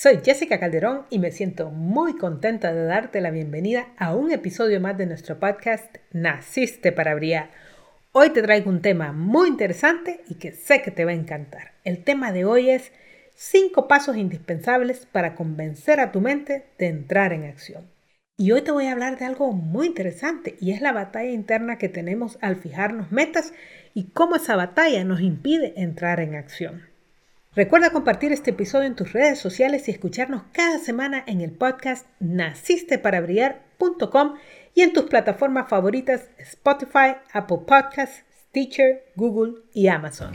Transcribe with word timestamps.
Soy 0.00 0.20
Jessica 0.24 0.60
Calderón 0.60 1.06
y 1.10 1.18
me 1.18 1.32
siento 1.32 1.70
muy 1.70 2.16
contenta 2.16 2.72
de 2.72 2.84
darte 2.84 3.20
la 3.20 3.32
bienvenida 3.32 3.88
a 3.96 4.14
un 4.14 4.30
episodio 4.30 4.80
más 4.80 4.96
de 4.96 5.06
nuestro 5.06 5.40
podcast 5.40 5.96
Naciste 6.12 6.92
para 6.92 7.16
Brillar. 7.16 7.50
Hoy 8.12 8.30
te 8.30 8.40
traigo 8.40 8.70
un 8.70 8.80
tema 8.80 9.10
muy 9.10 9.48
interesante 9.48 10.20
y 10.28 10.36
que 10.36 10.52
sé 10.52 10.82
que 10.82 10.92
te 10.92 11.04
va 11.04 11.10
a 11.10 11.14
encantar. 11.14 11.72
El 11.82 12.04
tema 12.04 12.30
de 12.30 12.44
hoy 12.44 12.70
es 12.70 12.92
5 13.34 13.88
pasos 13.88 14.16
indispensables 14.16 15.04
para 15.04 15.34
convencer 15.34 15.98
a 15.98 16.12
tu 16.12 16.20
mente 16.20 16.66
de 16.78 16.86
entrar 16.86 17.32
en 17.32 17.42
acción. 17.42 17.90
Y 18.36 18.52
hoy 18.52 18.62
te 18.62 18.70
voy 18.70 18.86
a 18.86 18.92
hablar 18.92 19.18
de 19.18 19.24
algo 19.24 19.50
muy 19.50 19.88
interesante 19.88 20.54
y 20.60 20.70
es 20.70 20.80
la 20.80 20.92
batalla 20.92 21.32
interna 21.32 21.76
que 21.76 21.88
tenemos 21.88 22.38
al 22.40 22.54
fijarnos 22.54 23.10
metas 23.10 23.52
y 23.94 24.10
cómo 24.10 24.36
esa 24.36 24.54
batalla 24.54 25.02
nos 25.02 25.20
impide 25.20 25.72
entrar 25.76 26.20
en 26.20 26.36
acción. 26.36 26.97
Recuerda 27.58 27.90
compartir 27.90 28.30
este 28.30 28.52
episodio 28.52 28.86
en 28.86 28.94
tus 28.94 29.12
redes 29.12 29.40
sociales 29.40 29.88
y 29.88 29.90
escucharnos 29.90 30.44
cada 30.52 30.78
semana 30.78 31.24
en 31.26 31.40
el 31.40 31.50
podcast 31.50 32.06
nacisteparaBrillar.com 32.20 34.34
y 34.74 34.82
en 34.82 34.92
tus 34.92 35.06
plataformas 35.06 35.68
favoritas 35.68 36.28
Spotify, 36.38 37.16
Apple 37.32 37.62
Podcasts, 37.66 38.22
Stitcher, 38.44 39.06
Google 39.16 39.54
y 39.74 39.88
Amazon. 39.88 40.34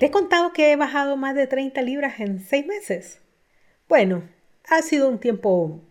¿Te 0.00 0.06
he 0.06 0.10
contado 0.10 0.54
que 0.54 0.72
he 0.72 0.76
bajado 0.76 1.18
más 1.18 1.34
de 1.34 1.46
30 1.46 1.82
libras 1.82 2.20
en 2.20 2.40
6 2.40 2.66
meses? 2.66 3.20
Bueno, 3.86 4.22
ha 4.70 4.80
sido 4.80 5.10
un 5.10 5.18
tiempo 5.18 5.82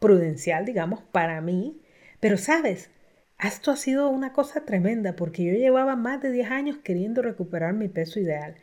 prudencial, 0.00 0.66
digamos, 0.66 1.00
para 1.00 1.40
mí, 1.40 1.80
pero 2.20 2.36
sabes, 2.36 2.90
esto 3.42 3.70
ha 3.70 3.76
sido 3.76 4.10
una 4.10 4.34
cosa 4.34 4.66
tremenda 4.66 5.16
porque 5.16 5.44
yo 5.44 5.54
llevaba 5.54 5.96
más 5.96 6.20
de 6.20 6.30
10 6.30 6.50
años 6.50 6.76
queriendo 6.84 7.22
recuperar 7.22 7.72
mi 7.72 7.88
peso 7.88 8.20
ideal. 8.20 8.56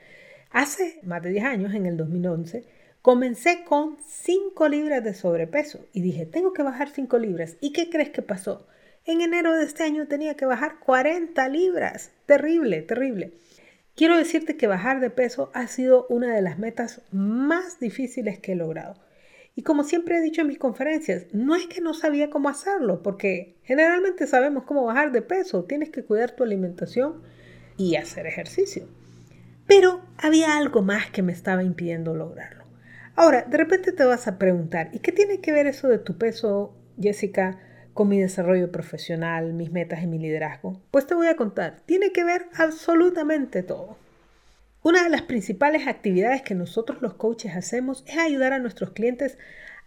Hace 0.52 1.00
más 1.02 1.24
de 1.24 1.32
10 1.32 1.46
años, 1.46 1.74
en 1.74 1.88
el 1.88 1.98
2011, 1.98 2.64
comencé 3.02 3.64
con 3.64 3.98
5 4.06 4.70
libras 4.70 5.04
de 5.04 5.16
sobrepeso 5.16 5.84
y 5.94 6.02
dije, 6.02 6.28
tengo 6.28 6.54
que 6.54 6.62
bajar 6.62 6.90
5 6.90 7.18
libras. 7.18 7.58
¿Y 7.60 7.74
qué 7.74 7.90
crees 7.90 8.12
que 8.12 8.22
pasó? 8.22 8.68
En 9.06 9.22
enero 9.22 9.58
de 9.58 9.64
este 9.64 9.82
año 9.82 10.08
tenía 10.08 10.36
que 10.36 10.46
bajar 10.46 10.78
40 10.78 11.50
libras. 11.50 12.12
Terrible, 12.28 12.84
terrible. 12.84 13.34
Quiero 13.96 14.18
decirte 14.18 14.58
que 14.58 14.68
bajar 14.68 15.00
de 15.00 15.10
peso 15.10 15.52
ha 15.54 15.68
sido 15.68 16.08
una 16.10 16.34
de 16.34 16.42
las 16.42 16.58
metas 16.58 17.02
más 17.12 17.80
difíciles 17.80 18.40
que 18.40 18.54
he 18.54 18.56
logrado. 18.56 18.96
Y 19.54 19.64
como 19.64 19.84
siempre 19.84 20.18
he 20.18 20.22
dicho 20.22 20.42
en 20.42 20.48
mis 20.48 20.58
conferencias, 20.58 21.26
no 21.34 21.56
es 21.56 21.68
que 21.68 21.82
no 21.82 21.94
sabía 21.94 22.30
cómo 22.30 22.48
hacerlo, 22.48 23.04
porque 23.04 23.58
generalmente 23.64 24.28
sabemos 24.28 24.64
cómo 24.64 24.86
bajar 24.86 25.12
de 25.12 25.22
peso. 25.22 25.66
Tienes 25.66 25.90
que 25.90 26.06
cuidar 26.06 26.32
tu 26.32 26.44
alimentación 26.44 27.22
y 27.76 27.96
hacer 27.98 28.28
ejercicio. 28.28 28.88
Pero 29.68 30.02
había 30.18 30.58
algo 30.58 30.82
más 30.82 31.12
que 31.12 31.22
me 31.22 31.34
estaba 31.34 31.64
impidiendo 31.64 32.16
lograrlo. 32.16 32.64
Ahora, 33.16 33.44
de 33.44 33.58
repente 33.58 33.92
te 33.92 34.06
vas 34.06 34.28
a 34.28 34.38
preguntar, 34.38 34.90
¿y 34.94 35.00
qué 35.00 35.12
tiene 35.12 35.42
que 35.42 35.52
ver 35.52 35.68
eso 35.68 35.90
de 35.90 36.00
tu 36.00 36.18
peso, 36.18 36.74
Jessica, 37.00 37.60
con 37.94 38.10
mi 38.10 38.20
desarrollo 38.20 38.72
profesional, 38.72 39.54
mis 39.54 39.72
metas 39.72 40.04
y 40.04 40.08
mi 40.08 40.20
liderazgo? 40.20 40.82
Pues 40.92 41.08
te 41.08 41.16
voy 41.16 41.28
a 41.28 41.36
contar, 41.36 41.82
tiene 41.86 42.12
que 42.12 42.24
ver 42.24 42.48
absolutamente 42.54 43.64
todo. 43.64 43.98
Una 44.84 45.04
de 45.04 45.10
las 45.10 45.22
principales 45.22 45.88
actividades 45.88 46.42
que 46.42 46.56
nosotros 46.56 47.02
los 47.02 47.14
coaches 47.14 47.56
hacemos 47.56 48.04
es 48.08 48.18
ayudar 48.18 48.54
a 48.54 48.60
nuestros 48.60 48.92
clientes 48.92 49.38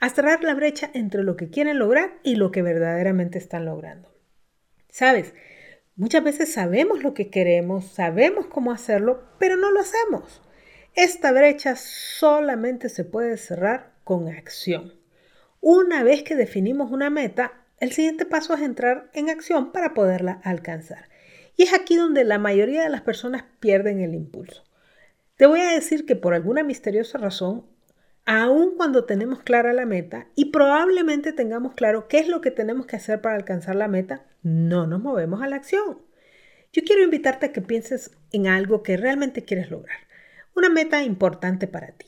a 0.00 0.08
cerrar 0.08 0.44
la 0.44 0.54
brecha 0.54 0.90
entre 0.94 1.24
lo 1.24 1.36
que 1.36 1.50
quieren 1.50 1.78
lograr 1.78 2.12
y 2.22 2.36
lo 2.36 2.50
que 2.50 2.62
verdaderamente 2.62 3.38
están 3.38 3.64
logrando. 3.64 4.14
Sabes, 4.88 5.34
muchas 5.96 6.22
veces 6.22 6.52
sabemos 6.52 7.02
lo 7.02 7.14
que 7.14 7.28
queremos, 7.28 7.86
sabemos 7.86 8.46
cómo 8.46 8.70
hacerlo, 8.70 9.24
pero 9.38 9.56
no 9.56 9.72
lo 9.72 9.80
hacemos. 9.80 10.42
Esta 10.94 11.32
brecha 11.32 11.74
solamente 11.74 12.88
se 12.88 13.04
puede 13.04 13.36
cerrar 13.36 13.94
con 14.04 14.28
acción. 14.28 14.94
Una 15.60 16.04
vez 16.04 16.22
que 16.22 16.36
definimos 16.36 16.92
una 16.92 17.10
meta, 17.10 17.63
el 17.84 17.92
siguiente 17.92 18.24
paso 18.24 18.54
es 18.54 18.62
entrar 18.62 19.10
en 19.12 19.28
acción 19.28 19.70
para 19.70 19.92
poderla 19.92 20.40
alcanzar. 20.42 21.10
Y 21.54 21.64
es 21.64 21.74
aquí 21.74 21.96
donde 21.96 22.24
la 22.24 22.38
mayoría 22.38 22.82
de 22.82 22.88
las 22.88 23.02
personas 23.02 23.44
pierden 23.60 24.00
el 24.00 24.14
impulso. 24.14 24.64
Te 25.36 25.44
voy 25.44 25.60
a 25.60 25.74
decir 25.74 26.06
que 26.06 26.16
por 26.16 26.32
alguna 26.32 26.62
misteriosa 26.62 27.18
razón, 27.18 27.66
aun 28.24 28.78
cuando 28.78 29.04
tenemos 29.04 29.42
clara 29.42 29.74
la 29.74 29.84
meta 29.84 30.28
y 30.34 30.46
probablemente 30.46 31.34
tengamos 31.34 31.74
claro 31.74 32.08
qué 32.08 32.20
es 32.20 32.28
lo 32.28 32.40
que 32.40 32.50
tenemos 32.50 32.86
que 32.86 32.96
hacer 32.96 33.20
para 33.20 33.36
alcanzar 33.36 33.76
la 33.76 33.86
meta, 33.86 34.24
no 34.42 34.86
nos 34.86 35.02
movemos 35.02 35.42
a 35.42 35.46
la 35.46 35.56
acción. 35.56 36.00
Yo 36.72 36.82
quiero 36.84 37.02
invitarte 37.02 37.44
a 37.44 37.52
que 37.52 37.60
pienses 37.60 38.12
en 38.32 38.46
algo 38.46 38.82
que 38.82 38.96
realmente 38.96 39.44
quieres 39.44 39.70
lograr, 39.70 39.98
una 40.56 40.70
meta 40.70 41.02
importante 41.02 41.66
para 41.66 41.88
ti. 41.88 42.06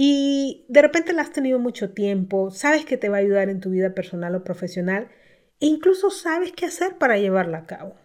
Y 0.00 0.64
de 0.68 0.80
repente 0.80 1.12
la 1.12 1.22
has 1.22 1.32
tenido 1.32 1.58
mucho 1.58 1.90
tiempo, 1.90 2.52
sabes 2.52 2.84
que 2.84 2.96
te 2.96 3.08
va 3.08 3.16
a 3.16 3.20
ayudar 3.20 3.48
en 3.48 3.58
tu 3.58 3.70
vida 3.70 3.96
personal 3.96 4.32
o 4.36 4.44
profesional 4.44 5.08
e 5.58 5.66
incluso 5.66 6.10
sabes 6.10 6.52
qué 6.52 6.66
hacer 6.66 6.98
para 6.98 7.18
llevarla 7.18 7.58
a 7.58 7.66
cabo. 7.66 7.96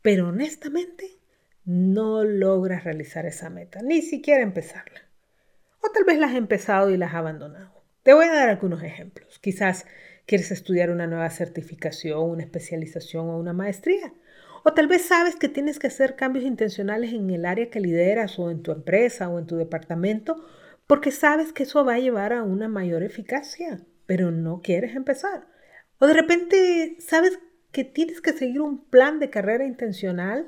Pero 0.00 0.28
honestamente, 0.28 1.18
no 1.66 2.24
logras 2.24 2.84
realizar 2.84 3.26
esa 3.26 3.50
meta, 3.50 3.82
ni 3.82 4.00
siquiera 4.00 4.42
empezarla. 4.42 5.02
O 5.82 5.90
tal 5.90 6.04
vez 6.04 6.18
la 6.18 6.28
has 6.28 6.34
empezado 6.34 6.88
y 6.88 6.96
la 6.96 7.08
has 7.08 7.14
abandonado. 7.14 7.74
Te 8.04 8.14
voy 8.14 8.24
a 8.24 8.32
dar 8.32 8.48
algunos 8.48 8.82
ejemplos. 8.82 9.38
Quizás 9.38 9.84
quieres 10.24 10.50
estudiar 10.50 10.88
una 10.88 11.06
nueva 11.06 11.28
certificación, 11.28 12.22
una 12.22 12.44
especialización 12.44 13.28
o 13.28 13.36
una 13.36 13.52
maestría. 13.52 14.14
O 14.62 14.72
tal 14.72 14.86
vez 14.86 15.04
sabes 15.04 15.36
que 15.36 15.50
tienes 15.50 15.78
que 15.78 15.88
hacer 15.88 16.16
cambios 16.16 16.46
intencionales 16.46 17.12
en 17.12 17.28
el 17.28 17.44
área 17.44 17.68
que 17.68 17.80
lideras 17.80 18.38
o 18.38 18.50
en 18.50 18.62
tu 18.62 18.72
empresa 18.72 19.28
o 19.28 19.38
en 19.38 19.46
tu 19.46 19.56
departamento 19.56 20.42
porque 20.86 21.10
sabes 21.10 21.52
que 21.52 21.62
eso 21.62 21.84
va 21.84 21.94
a 21.94 21.98
llevar 22.00 22.32
a 22.32 22.42
una 22.42 22.68
mayor 22.68 23.02
eficacia, 23.02 23.84
pero 24.06 24.30
no 24.30 24.60
quieres 24.62 24.94
empezar. 24.94 25.46
O 25.98 26.06
de 26.06 26.14
repente 26.14 26.96
sabes 26.98 27.38
que 27.72 27.84
tienes 27.84 28.20
que 28.20 28.32
seguir 28.32 28.60
un 28.60 28.84
plan 28.84 29.18
de 29.18 29.30
carrera 29.30 29.66
intencional 29.66 30.46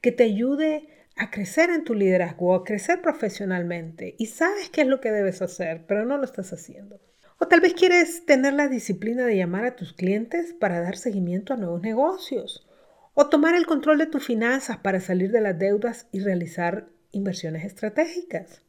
que 0.00 0.12
te 0.12 0.24
ayude 0.24 0.88
a 1.16 1.30
crecer 1.30 1.70
en 1.70 1.84
tu 1.84 1.94
liderazgo, 1.94 2.54
a 2.54 2.64
crecer 2.64 3.00
profesionalmente 3.00 4.14
y 4.18 4.26
sabes 4.26 4.68
qué 4.68 4.82
es 4.82 4.86
lo 4.86 5.00
que 5.00 5.10
debes 5.10 5.40
hacer, 5.40 5.84
pero 5.86 6.04
no 6.04 6.18
lo 6.18 6.24
estás 6.24 6.52
haciendo. 6.52 7.00
O 7.38 7.48
tal 7.48 7.60
vez 7.60 7.74
quieres 7.74 8.24
tener 8.24 8.54
la 8.54 8.68
disciplina 8.68 9.26
de 9.26 9.36
llamar 9.36 9.64
a 9.64 9.76
tus 9.76 9.92
clientes 9.92 10.54
para 10.54 10.80
dar 10.80 10.96
seguimiento 10.96 11.52
a 11.52 11.56
nuevos 11.56 11.82
negocios. 11.82 12.66
O 13.14 13.28
tomar 13.28 13.54
el 13.54 13.66
control 13.66 13.98
de 13.98 14.06
tus 14.06 14.24
finanzas 14.24 14.78
para 14.78 15.00
salir 15.00 15.30
de 15.30 15.40
las 15.40 15.58
deudas 15.58 16.08
y 16.12 16.20
realizar 16.20 16.88
inversiones 17.12 17.64
estratégicas. 17.64 18.62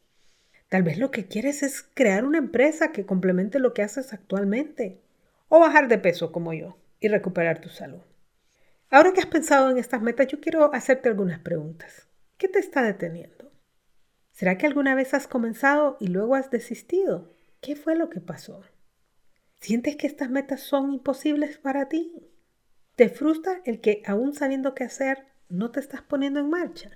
Tal 0.69 0.83
vez 0.83 0.97
lo 0.97 1.11
que 1.11 1.27
quieres 1.27 1.63
es 1.63 1.81
crear 1.93 2.25
una 2.25 2.39
empresa 2.39 2.91
que 2.91 3.05
complemente 3.05 3.59
lo 3.59 3.73
que 3.73 3.83
haces 3.83 4.13
actualmente. 4.13 5.01
O 5.47 5.59
bajar 5.59 5.87
de 5.87 5.97
peso 5.97 6.31
como 6.31 6.53
yo 6.53 6.77
y 6.99 7.07
recuperar 7.07 7.61
tu 7.61 7.69
salud. 7.69 8.01
Ahora 8.89 9.13
que 9.13 9.21
has 9.21 9.27
pensado 9.27 9.69
en 9.69 9.77
estas 9.77 10.01
metas, 10.01 10.27
yo 10.27 10.41
quiero 10.41 10.73
hacerte 10.73 11.09
algunas 11.09 11.39
preguntas. 11.39 12.07
¿Qué 12.37 12.47
te 12.47 12.59
está 12.59 12.83
deteniendo? 12.83 13.51
¿Será 14.31 14.57
que 14.57 14.67
alguna 14.67 14.93
vez 14.93 15.13
has 15.13 15.27
comenzado 15.27 15.97
y 15.99 16.07
luego 16.07 16.35
has 16.35 16.51
desistido? 16.51 17.33
¿Qué 17.61 17.75
fue 17.75 17.95
lo 17.95 18.09
que 18.09 18.21
pasó? 18.21 18.61
¿Sientes 19.59 19.95
que 19.95 20.05
estas 20.05 20.29
metas 20.29 20.61
son 20.61 20.93
imposibles 20.93 21.57
para 21.57 21.89
ti? 21.89 22.13
¿Te 22.95 23.09
frustra 23.09 23.61
el 23.65 23.81
que 23.81 24.03
aún 24.05 24.33
sabiendo 24.33 24.75
qué 24.75 24.83
hacer 24.83 25.25
no 25.49 25.71
te 25.71 25.79
estás 25.79 26.01
poniendo 26.01 26.39
en 26.39 26.49
marcha? 26.49 26.91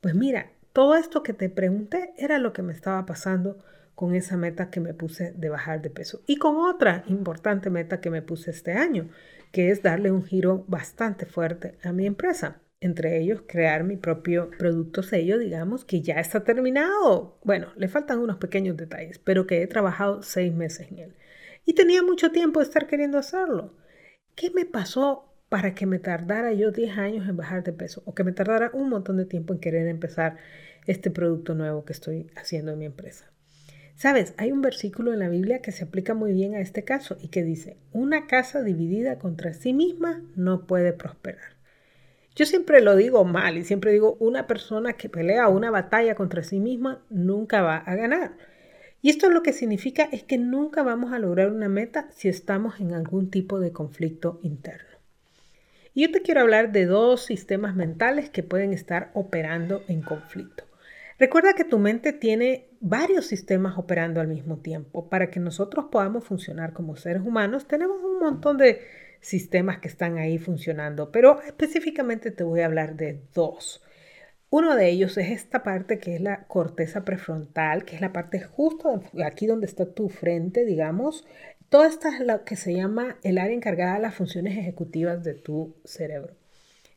Pues 0.00 0.14
mira, 0.14 0.52
todo 0.76 0.94
esto 0.94 1.22
que 1.22 1.32
te 1.32 1.48
pregunté 1.48 2.12
era 2.18 2.38
lo 2.38 2.52
que 2.52 2.60
me 2.60 2.74
estaba 2.74 3.06
pasando 3.06 3.64
con 3.94 4.14
esa 4.14 4.36
meta 4.36 4.68
que 4.68 4.78
me 4.78 4.92
puse 4.92 5.32
de 5.32 5.48
bajar 5.48 5.80
de 5.80 5.88
peso 5.88 6.20
y 6.26 6.36
con 6.36 6.56
otra 6.58 7.02
importante 7.06 7.70
meta 7.70 8.02
que 8.02 8.10
me 8.10 8.20
puse 8.20 8.50
este 8.50 8.72
año, 8.72 9.08
que 9.52 9.70
es 9.70 9.82
darle 9.82 10.10
un 10.10 10.22
giro 10.22 10.66
bastante 10.68 11.24
fuerte 11.24 11.78
a 11.82 11.92
mi 11.92 12.04
empresa. 12.04 12.60
entre 12.78 13.18
ellos 13.18 13.40
crear 13.48 13.84
mi 13.84 13.96
propio 13.96 14.50
producto 14.58 15.02
sello, 15.02 15.38
digamos, 15.38 15.86
que 15.86 16.02
ya 16.02 16.16
está 16.16 16.44
terminado. 16.44 17.38
Bueno, 17.42 17.72
le 17.76 17.88
faltan 17.88 18.18
unos 18.18 18.36
pequeños 18.36 18.76
detalles, 18.76 19.18
pero 19.18 19.46
que 19.46 19.62
he 19.62 19.66
trabajado 19.66 20.20
seis 20.22 20.52
meses 20.52 20.92
en 20.92 20.98
él. 20.98 21.16
Y 21.64 21.72
tenía 21.72 22.02
mucho 22.02 22.32
tiempo 22.32 22.60
de 22.60 22.66
estar 22.66 22.86
queriendo 22.86 23.16
hacerlo. 23.16 23.72
¿Qué 24.34 24.50
me 24.50 24.66
pasó 24.66 25.35
para 25.48 25.74
que 25.74 25.86
me 25.86 25.98
tardara 25.98 26.52
yo 26.52 26.72
10 26.72 26.98
años 26.98 27.28
en 27.28 27.36
bajar 27.36 27.62
de 27.62 27.72
peso 27.72 28.02
o 28.04 28.14
que 28.14 28.24
me 28.24 28.32
tardara 28.32 28.70
un 28.72 28.88
montón 28.88 29.16
de 29.16 29.26
tiempo 29.26 29.52
en 29.54 29.60
querer 29.60 29.86
empezar 29.86 30.36
este 30.86 31.10
producto 31.10 31.54
nuevo 31.54 31.84
que 31.84 31.92
estoy 31.92 32.30
haciendo 32.36 32.72
en 32.72 32.78
mi 32.78 32.84
empresa? 32.84 33.26
Sabes, 33.96 34.34
hay 34.36 34.52
un 34.52 34.60
versículo 34.60 35.14
en 35.14 35.20
la 35.20 35.30
Biblia 35.30 35.62
que 35.62 35.72
se 35.72 35.84
aplica 35.84 36.12
muy 36.12 36.32
bien 36.32 36.54
a 36.54 36.60
este 36.60 36.84
caso 36.84 37.16
y 37.18 37.28
que 37.28 37.42
dice, 37.42 37.78
una 37.92 38.26
casa 38.26 38.62
dividida 38.62 39.18
contra 39.18 39.54
sí 39.54 39.72
misma 39.72 40.22
no 40.34 40.66
puede 40.66 40.92
prosperar. 40.92 41.56
Yo 42.34 42.44
siempre 42.44 42.82
lo 42.82 42.94
digo 42.94 43.24
mal 43.24 43.56
y 43.56 43.64
siempre 43.64 43.92
digo, 43.92 44.18
una 44.20 44.46
persona 44.46 44.92
que 44.92 45.08
pelea 45.08 45.48
una 45.48 45.70
batalla 45.70 46.14
contra 46.14 46.42
sí 46.42 46.60
misma 46.60 47.02
nunca 47.08 47.62
va 47.62 47.78
a 47.78 47.94
ganar. 47.94 48.36
Y 49.00 49.08
esto 49.08 49.30
lo 49.30 49.42
que 49.42 49.54
significa 49.54 50.06
es 50.12 50.24
que 50.24 50.36
nunca 50.36 50.82
vamos 50.82 51.14
a 51.14 51.18
lograr 51.18 51.50
una 51.50 51.70
meta 51.70 52.08
si 52.12 52.28
estamos 52.28 52.80
en 52.80 52.92
algún 52.92 53.30
tipo 53.30 53.60
de 53.60 53.72
conflicto 53.72 54.40
interno. 54.42 54.95
Y 55.96 56.02
yo 56.02 56.12
te 56.12 56.20
quiero 56.20 56.42
hablar 56.42 56.72
de 56.72 56.84
dos 56.84 57.24
sistemas 57.24 57.74
mentales 57.74 58.28
que 58.28 58.42
pueden 58.42 58.74
estar 58.74 59.10
operando 59.14 59.82
en 59.88 60.02
conflicto. 60.02 60.64
Recuerda 61.18 61.54
que 61.54 61.64
tu 61.64 61.78
mente 61.78 62.12
tiene 62.12 62.66
varios 62.80 63.24
sistemas 63.24 63.78
operando 63.78 64.20
al 64.20 64.28
mismo 64.28 64.58
tiempo. 64.58 65.08
Para 65.08 65.30
que 65.30 65.40
nosotros 65.40 65.86
podamos 65.90 66.24
funcionar 66.24 66.74
como 66.74 66.96
seres 66.96 67.22
humanos, 67.22 67.66
tenemos 67.66 67.96
un 68.04 68.18
montón 68.18 68.58
de 68.58 68.82
sistemas 69.20 69.78
que 69.78 69.88
están 69.88 70.18
ahí 70.18 70.36
funcionando, 70.36 71.10
pero 71.10 71.40
específicamente 71.40 72.30
te 72.30 72.44
voy 72.44 72.60
a 72.60 72.66
hablar 72.66 72.96
de 72.96 73.22
dos. 73.32 73.82
Uno 74.50 74.76
de 74.76 74.90
ellos 74.90 75.16
es 75.16 75.30
esta 75.30 75.62
parte 75.62 75.98
que 75.98 76.14
es 76.14 76.20
la 76.20 76.44
corteza 76.44 77.06
prefrontal, 77.06 77.86
que 77.86 77.94
es 77.94 78.02
la 78.02 78.12
parte 78.12 78.42
justo 78.42 79.02
aquí 79.24 79.46
donde 79.46 79.64
está 79.64 79.86
tu 79.86 80.10
frente, 80.10 80.66
digamos. 80.66 81.26
Toda 81.68 81.88
esta 81.88 82.14
es 82.14 82.20
lo 82.20 82.44
que 82.44 82.54
se 82.54 82.74
llama 82.74 83.18
el 83.24 83.38
área 83.38 83.56
encargada 83.56 83.94
de 83.94 84.02
las 84.02 84.14
funciones 84.14 84.56
ejecutivas 84.56 85.24
de 85.24 85.34
tu 85.34 85.74
cerebro. 85.84 86.34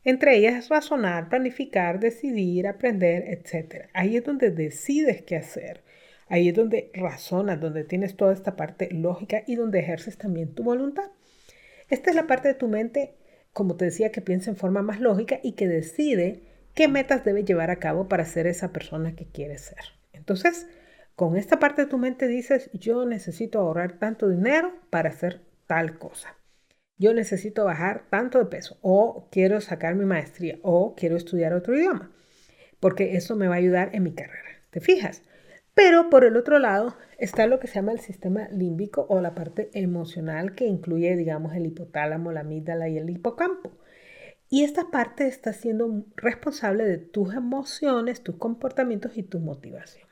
Entre 0.04 0.36
ellas 0.36 0.54
es 0.54 0.68
razonar, 0.68 1.28
planificar, 1.28 2.00
decidir, 2.00 2.66
aprender, 2.66 3.24
etc. 3.28 3.88
Ahí 3.92 4.16
es 4.16 4.24
donde 4.24 4.50
decides 4.50 5.22
qué 5.22 5.36
hacer. 5.36 5.82
Ahí 6.28 6.48
es 6.48 6.54
donde 6.54 6.90
razonas, 6.94 7.60
donde 7.60 7.84
tienes 7.84 8.16
toda 8.16 8.32
esta 8.32 8.54
parte 8.54 8.88
lógica 8.92 9.42
y 9.46 9.56
donde 9.56 9.80
ejerces 9.80 10.16
también 10.16 10.54
tu 10.54 10.62
voluntad. 10.62 11.10
Esta 11.88 12.10
es 12.10 12.16
la 12.16 12.28
parte 12.28 12.48
de 12.48 12.54
tu 12.54 12.68
mente, 12.68 13.16
como 13.52 13.76
te 13.76 13.86
decía, 13.86 14.12
que 14.12 14.20
piensa 14.20 14.50
en 14.50 14.56
forma 14.56 14.80
más 14.80 15.00
lógica 15.00 15.40
y 15.42 15.52
que 15.52 15.66
decide 15.66 16.42
qué 16.74 16.86
metas 16.86 17.24
debe 17.24 17.44
llevar 17.44 17.70
a 17.70 17.80
cabo 17.80 18.08
para 18.08 18.24
ser 18.24 18.46
esa 18.46 18.72
persona 18.72 19.16
que 19.16 19.26
quieres 19.26 19.62
ser. 19.62 19.84
Entonces, 20.12 20.68
con 21.20 21.36
esta 21.36 21.58
parte 21.58 21.82
de 21.82 21.86
tu 21.86 21.98
mente 21.98 22.26
dices, 22.28 22.70
yo 22.72 23.04
necesito 23.04 23.58
ahorrar 23.58 23.98
tanto 23.98 24.30
dinero 24.30 24.72
para 24.88 25.10
hacer 25.10 25.42
tal 25.66 25.98
cosa. 25.98 26.34
Yo 26.96 27.12
necesito 27.12 27.66
bajar 27.66 28.04
tanto 28.08 28.38
de 28.38 28.46
peso 28.46 28.78
o 28.80 29.28
quiero 29.30 29.60
sacar 29.60 29.96
mi 29.96 30.06
maestría 30.06 30.58
o 30.62 30.94
quiero 30.94 31.18
estudiar 31.18 31.52
otro 31.52 31.76
idioma, 31.76 32.10
porque 32.80 33.16
eso 33.16 33.36
me 33.36 33.48
va 33.48 33.56
a 33.56 33.58
ayudar 33.58 33.90
en 33.92 34.04
mi 34.04 34.14
carrera. 34.14 34.62
¿Te 34.70 34.80
fijas? 34.80 35.22
Pero 35.74 36.08
por 36.08 36.24
el 36.24 36.38
otro 36.38 36.58
lado 36.58 36.96
está 37.18 37.46
lo 37.46 37.60
que 37.60 37.66
se 37.66 37.74
llama 37.74 37.92
el 37.92 38.00
sistema 38.00 38.48
límbico 38.48 39.04
o 39.10 39.20
la 39.20 39.34
parte 39.34 39.68
emocional 39.74 40.54
que 40.54 40.64
incluye, 40.64 41.16
digamos, 41.16 41.54
el 41.54 41.66
hipotálamo, 41.66 42.32
la 42.32 42.40
amígdala 42.40 42.88
y 42.88 42.96
el 42.96 43.10
hipocampo. 43.10 43.72
Y 44.48 44.64
esta 44.64 44.90
parte 44.90 45.26
está 45.26 45.52
siendo 45.52 46.06
responsable 46.16 46.84
de 46.84 46.96
tus 46.96 47.34
emociones, 47.34 48.22
tus 48.22 48.36
comportamientos 48.36 49.18
y 49.18 49.22
tu 49.22 49.38
motivación. 49.38 50.09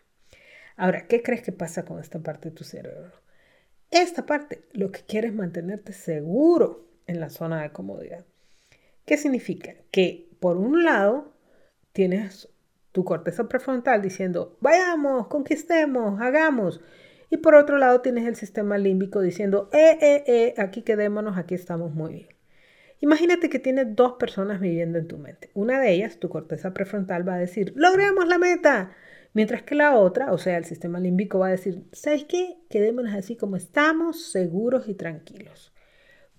Ahora, 0.78 1.08
¿qué 1.08 1.22
crees 1.24 1.42
que 1.42 1.50
pasa 1.50 1.84
con 1.84 1.98
esta 1.98 2.20
parte 2.20 2.50
de 2.50 2.54
tu 2.54 2.62
cerebro? 2.62 3.10
Esta 3.90 4.24
parte 4.26 4.62
lo 4.72 4.92
que 4.92 5.00
quiere 5.00 5.26
es 5.26 5.34
mantenerte 5.34 5.92
seguro 5.92 6.88
en 7.08 7.18
la 7.18 7.30
zona 7.30 7.60
de 7.62 7.72
comodidad. 7.72 8.24
¿Qué 9.04 9.16
significa? 9.16 9.74
Que 9.90 10.30
por 10.38 10.56
un 10.56 10.84
lado 10.84 11.34
tienes 11.92 12.48
tu 12.92 13.04
corteza 13.04 13.48
prefrontal 13.48 14.02
diciendo, 14.02 14.56
vayamos, 14.60 15.26
conquistemos, 15.26 16.20
hagamos. 16.20 16.80
Y 17.28 17.38
por 17.38 17.56
otro 17.56 17.76
lado 17.78 18.00
tienes 18.00 18.28
el 18.28 18.36
sistema 18.36 18.78
límbico 18.78 19.20
diciendo, 19.20 19.68
eh, 19.72 19.98
eh, 20.00 20.24
eh, 20.28 20.54
aquí 20.58 20.82
quedémonos, 20.82 21.38
aquí 21.38 21.56
estamos 21.56 21.92
muy 21.92 22.12
bien. 22.12 22.28
Imagínate 23.00 23.50
que 23.50 23.58
tienes 23.58 23.96
dos 23.96 24.12
personas 24.12 24.60
viviendo 24.60 24.98
en 24.98 25.08
tu 25.08 25.18
mente. 25.18 25.50
Una 25.54 25.80
de 25.80 25.92
ellas, 25.92 26.18
tu 26.18 26.28
corteza 26.28 26.72
prefrontal, 26.72 27.28
va 27.28 27.34
a 27.34 27.38
decir, 27.38 27.72
logremos 27.74 28.28
la 28.28 28.38
meta. 28.38 28.92
Mientras 29.34 29.62
que 29.62 29.74
la 29.74 29.96
otra, 29.96 30.32
o 30.32 30.38
sea, 30.38 30.56
el 30.56 30.64
sistema 30.64 31.00
límbico 31.00 31.38
va 31.38 31.48
a 31.48 31.52
decir, 31.52 31.84
¿sabes 31.92 32.24
qué? 32.24 32.56
Quedémonos 32.70 33.14
así 33.14 33.36
como 33.36 33.56
estamos, 33.56 34.30
seguros 34.30 34.88
y 34.88 34.94
tranquilos. 34.94 35.72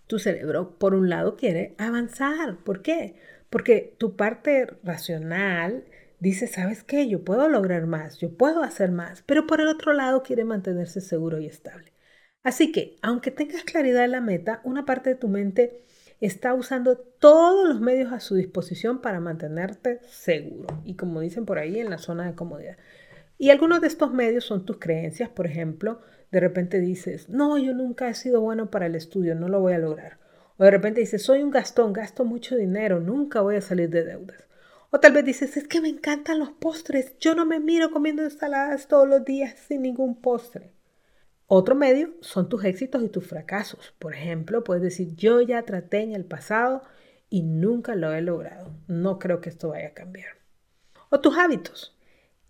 Tu 0.07 0.19
cerebro, 0.19 0.77
por 0.77 0.95
un 0.95 1.09
lado, 1.09 1.35
quiere 1.35 1.75
avanzar. 1.77 2.57
¿Por 2.63 2.81
qué? 2.81 3.15
Porque 3.49 3.95
tu 3.97 4.15
parte 4.15 4.67
racional 4.83 5.85
dice, 6.19 6.47
¿sabes 6.47 6.83
qué? 6.83 7.07
Yo 7.07 7.23
puedo 7.23 7.47
lograr 7.47 7.87
más, 7.87 8.17
yo 8.17 8.35
puedo 8.35 8.63
hacer 8.63 8.91
más, 8.91 9.23
pero 9.25 9.47
por 9.47 9.61
el 9.61 9.67
otro 9.67 9.93
lado 9.93 10.23
quiere 10.23 10.43
mantenerse 10.43 11.01
seguro 11.01 11.39
y 11.39 11.47
estable. 11.47 11.93
Así 12.43 12.71
que, 12.71 12.97
aunque 13.01 13.31
tengas 13.31 13.63
claridad 13.63 14.05
en 14.05 14.11
la 14.11 14.21
meta, 14.21 14.61
una 14.63 14.85
parte 14.85 15.11
de 15.11 15.15
tu 15.15 15.27
mente 15.27 15.83
está 16.27 16.53
usando 16.53 16.97
todos 16.97 17.67
los 17.67 17.79
medios 17.79 18.11
a 18.11 18.19
su 18.19 18.35
disposición 18.35 19.01
para 19.01 19.19
mantenerte 19.19 19.99
seguro 20.07 20.81
y 20.83 20.95
como 20.95 21.21
dicen 21.21 21.45
por 21.45 21.59
ahí 21.59 21.79
en 21.79 21.89
la 21.89 21.97
zona 21.97 22.25
de 22.25 22.35
comodidad. 22.35 22.77
Y 23.37 23.51
algunos 23.51 23.79
de 23.79 23.87
estos 23.87 24.11
medios 24.11 24.43
son 24.43 24.65
tus 24.65 24.79
creencias, 24.79 25.29
por 25.29 25.45
ejemplo, 25.45 26.01
de 26.31 26.39
repente 26.41 26.79
dices, 26.79 27.29
no, 27.29 27.57
yo 27.57 27.73
nunca 27.73 28.09
he 28.09 28.13
sido 28.13 28.41
bueno 28.41 28.69
para 28.69 28.85
el 28.85 28.95
estudio, 28.95 29.33
no 29.33 29.47
lo 29.47 29.61
voy 29.61 29.73
a 29.73 29.79
lograr. 29.79 30.19
O 30.57 30.65
de 30.65 30.71
repente 30.71 30.99
dices, 30.99 31.23
soy 31.23 31.41
un 31.41 31.51
gastón, 31.51 31.93
gasto 31.93 32.25
mucho 32.25 32.57
dinero, 32.57 32.99
nunca 32.99 33.39
voy 33.39 33.55
a 33.55 33.61
salir 33.61 33.89
de 33.89 34.03
deudas. 34.03 34.43
O 34.91 34.99
tal 34.99 35.13
vez 35.13 35.23
dices, 35.23 35.55
es 35.55 35.67
que 35.67 35.79
me 35.79 35.87
encantan 35.87 36.39
los 36.39 36.49
postres, 36.51 37.17
yo 37.19 37.33
no 37.33 37.45
me 37.45 37.59
miro 37.59 37.91
comiendo 37.91 38.23
ensaladas 38.23 38.87
todos 38.87 39.07
los 39.07 39.23
días 39.23 39.55
sin 39.67 39.83
ningún 39.83 40.19
postre. 40.19 40.73
Otro 41.51 41.73
medio 41.73 42.13
son 42.21 42.47
tus 42.47 42.63
éxitos 42.63 43.01
y 43.01 43.09
tus 43.09 43.25
fracasos. 43.25 43.95
Por 43.97 44.13
ejemplo, 44.13 44.63
puedes 44.63 44.83
decir, 44.83 45.15
yo 45.15 45.41
ya 45.41 45.63
traté 45.63 46.01
en 46.01 46.13
el 46.13 46.23
pasado 46.23 46.83
y 47.27 47.41
nunca 47.41 47.95
lo 47.95 48.13
he 48.13 48.21
logrado. 48.21 48.71
No 48.87 49.17
creo 49.17 49.41
que 49.41 49.49
esto 49.49 49.69
vaya 49.69 49.87
a 49.87 49.93
cambiar. 49.95 50.37
O 51.09 51.21
tus 51.21 51.35
hábitos. 51.39 51.97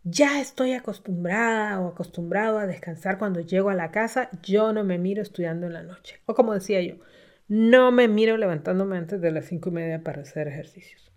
Ya 0.04 0.42
estoy 0.42 0.74
acostumbrada 0.74 1.80
o 1.80 1.88
acostumbrado 1.88 2.58
a 2.58 2.68
descansar 2.68 3.18
cuando 3.18 3.40
llego 3.40 3.70
a 3.70 3.74
la 3.74 3.92
casa. 3.92 4.30
Yo 4.44 4.74
no 4.74 4.84
me 4.84 4.98
miro 4.98 5.22
estudiando 5.22 5.68
en 5.68 5.74
la 5.74 5.84
noche. 5.84 6.20
O 6.26 6.36
como 6.36 6.54
decía 6.54 6.82
yo, 6.82 6.96
no 7.48 7.94
me 7.94 8.10
miro 8.10 8.36
levantándome 8.36 8.98
antes 8.98 9.22
de 9.22 9.32
las 9.32 9.46
cinco 9.46 9.70
y 9.70 9.74
media 9.76 10.04
para 10.04 10.24
hacer 10.24 10.50
ejercicios. 10.50 11.10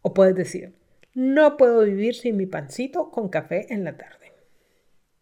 O 0.00 0.12
puedes 0.12 0.34
decir, 0.34 0.74
no 1.14 1.56
puedo 1.56 1.84
vivir 1.84 2.16
sin 2.16 2.36
mi 2.36 2.46
pancito 2.46 3.12
con 3.12 3.28
café 3.28 3.72
en 3.72 3.84
la 3.84 3.96
tarde. 3.96 4.32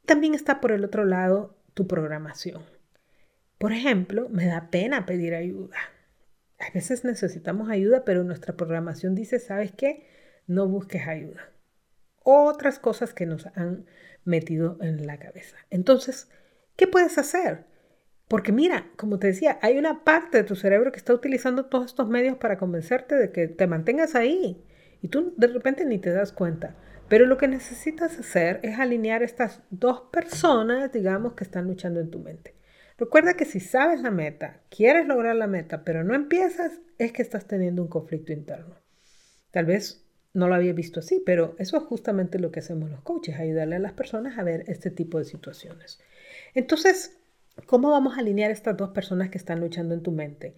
También 0.07 0.33
está 0.33 0.63
por 0.63 0.73
el 0.73 0.83
otro 0.83 1.05
lado 1.05 1.60
tu 1.75 1.87
programación. 1.87 2.63
Por 3.59 3.73
ejemplo, 3.73 4.29
me 4.31 4.47
da 4.47 4.71
pena 4.71 5.07
pedir 5.07 5.35
ayuda. 5.35 5.77
A 6.59 6.71
veces 6.73 7.05
necesitamos 7.05 7.69
ayuda, 7.69 8.05
pero 8.05 8.25
nuestra 8.25 8.57
programación 8.57 9.15
dice, 9.15 9.39
¿sabes 9.39 9.73
qué? 9.73 10.07
No 10.47 10.67
busques 10.69 11.07
ayuda. 11.07 11.53
Otras 12.23 12.79
cosas 12.79 13.15
que 13.15 13.27
nos 13.27 13.47
han 13.55 13.87
metido 14.25 14.79
en 14.81 15.07
la 15.07 15.19
cabeza. 15.19 15.57
Entonces, 15.71 16.31
¿qué 16.77 16.87
puedes 16.87 17.19
hacer? 17.19 17.65
Porque 18.29 18.53
mira, 18.53 18.91
como 18.97 19.19
te 19.19 19.27
decía, 19.27 19.59
hay 19.61 19.77
una 19.77 20.05
parte 20.05 20.39
de 20.39 20.45
tu 20.45 20.55
cerebro 20.55 20.93
que 20.93 20.99
está 20.99 21.13
utilizando 21.13 21.67
todos 21.67 21.87
estos 21.87 22.09
medios 22.09 22.37
para 22.37 22.59
convencerte 22.59 23.17
de 23.17 23.33
que 23.33 23.49
te 23.49 23.67
mantengas 23.67 24.15
ahí. 24.15 24.65
Y 25.03 25.09
tú 25.09 25.35
de 25.37 25.49
repente 25.49 25.85
ni 25.85 25.99
te 25.99 26.11
das 26.11 26.31
cuenta. 26.31 26.77
Pero 27.11 27.27
lo 27.27 27.39
que 27.39 27.49
necesitas 27.49 28.21
hacer 28.21 28.61
es 28.63 28.79
alinear 28.79 29.25
estas 29.25 29.63
dos 29.71 30.03
personas, 30.13 30.93
digamos, 30.93 31.33
que 31.33 31.43
están 31.43 31.67
luchando 31.67 31.99
en 31.99 32.09
tu 32.09 32.21
mente. 32.21 32.55
Recuerda 32.99 33.35
que 33.35 33.47
si 33.47 33.59
sabes 33.59 34.01
la 34.01 34.13
meta, 34.13 34.61
quieres 34.69 35.09
lograr 35.09 35.35
la 35.35 35.49
meta, 35.49 35.83
pero 35.83 36.05
no 36.05 36.15
empiezas, 36.15 36.79
es 36.99 37.11
que 37.11 37.23
estás 37.23 37.49
teniendo 37.49 37.83
un 37.83 37.89
conflicto 37.89 38.33
interno. 38.33 38.77
Tal 39.51 39.67
vez 39.67 40.07
no 40.35 40.47
lo 40.47 40.55
había 40.55 40.73
visto 40.73 41.01
así, 41.01 41.21
pero 41.27 41.57
eso 41.59 41.79
es 41.79 41.83
justamente 41.83 42.39
lo 42.39 42.53
que 42.53 42.61
hacemos 42.61 42.89
los 42.89 43.01
coaches, 43.01 43.41
ayudarle 43.41 43.75
a 43.75 43.81
las 43.81 43.95
personas 43.95 44.39
a 44.39 44.45
ver 44.45 44.63
este 44.69 44.93
tipo 44.93 45.19
de 45.19 45.25
situaciones. 45.25 45.99
Entonces, 46.55 47.19
¿cómo 47.67 47.91
vamos 47.91 48.17
a 48.17 48.21
alinear 48.21 48.53
estas 48.53 48.77
dos 48.77 48.91
personas 48.91 49.31
que 49.31 49.39
están 49.39 49.59
luchando 49.59 49.95
en 49.95 50.05
tu 50.05 50.13
mente? 50.13 50.55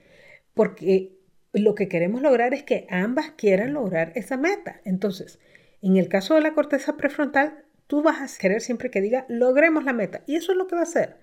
Porque 0.52 1.16
lo 1.54 1.74
que 1.74 1.88
queremos 1.88 2.20
lograr 2.20 2.52
es 2.52 2.62
que 2.62 2.86
ambas 2.90 3.30
quieran 3.38 3.72
lograr 3.72 4.12
esa 4.16 4.36
meta. 4.36 4.82
Entonces, 4.84 5.38
en 5.82 5.96
el 5.96 6.08
caso 6.08 6.34
de 6.34 6.40
la 6.40 6.54
corteza 6.54 6.96
prefrontal, 6.96 7.64
tú 7.86 8.02
vas 8.02 8.20
a 8.20 8.38
querer 8.38 8.60
siempre 8.60 8.90
que 8.90 9.00
diga, 9.00 9.26
logremos 9.28 9.84
la 9.84 9.92
meta. 9.92 10.22
Y 10.26 10.36
eso 10.36 10.52
es 10.52 10.58
lo 10.58 10.66
que 10.66 10.76
va 10.76 10.82
a 10.82 10.84
hacer. 10.84 11.16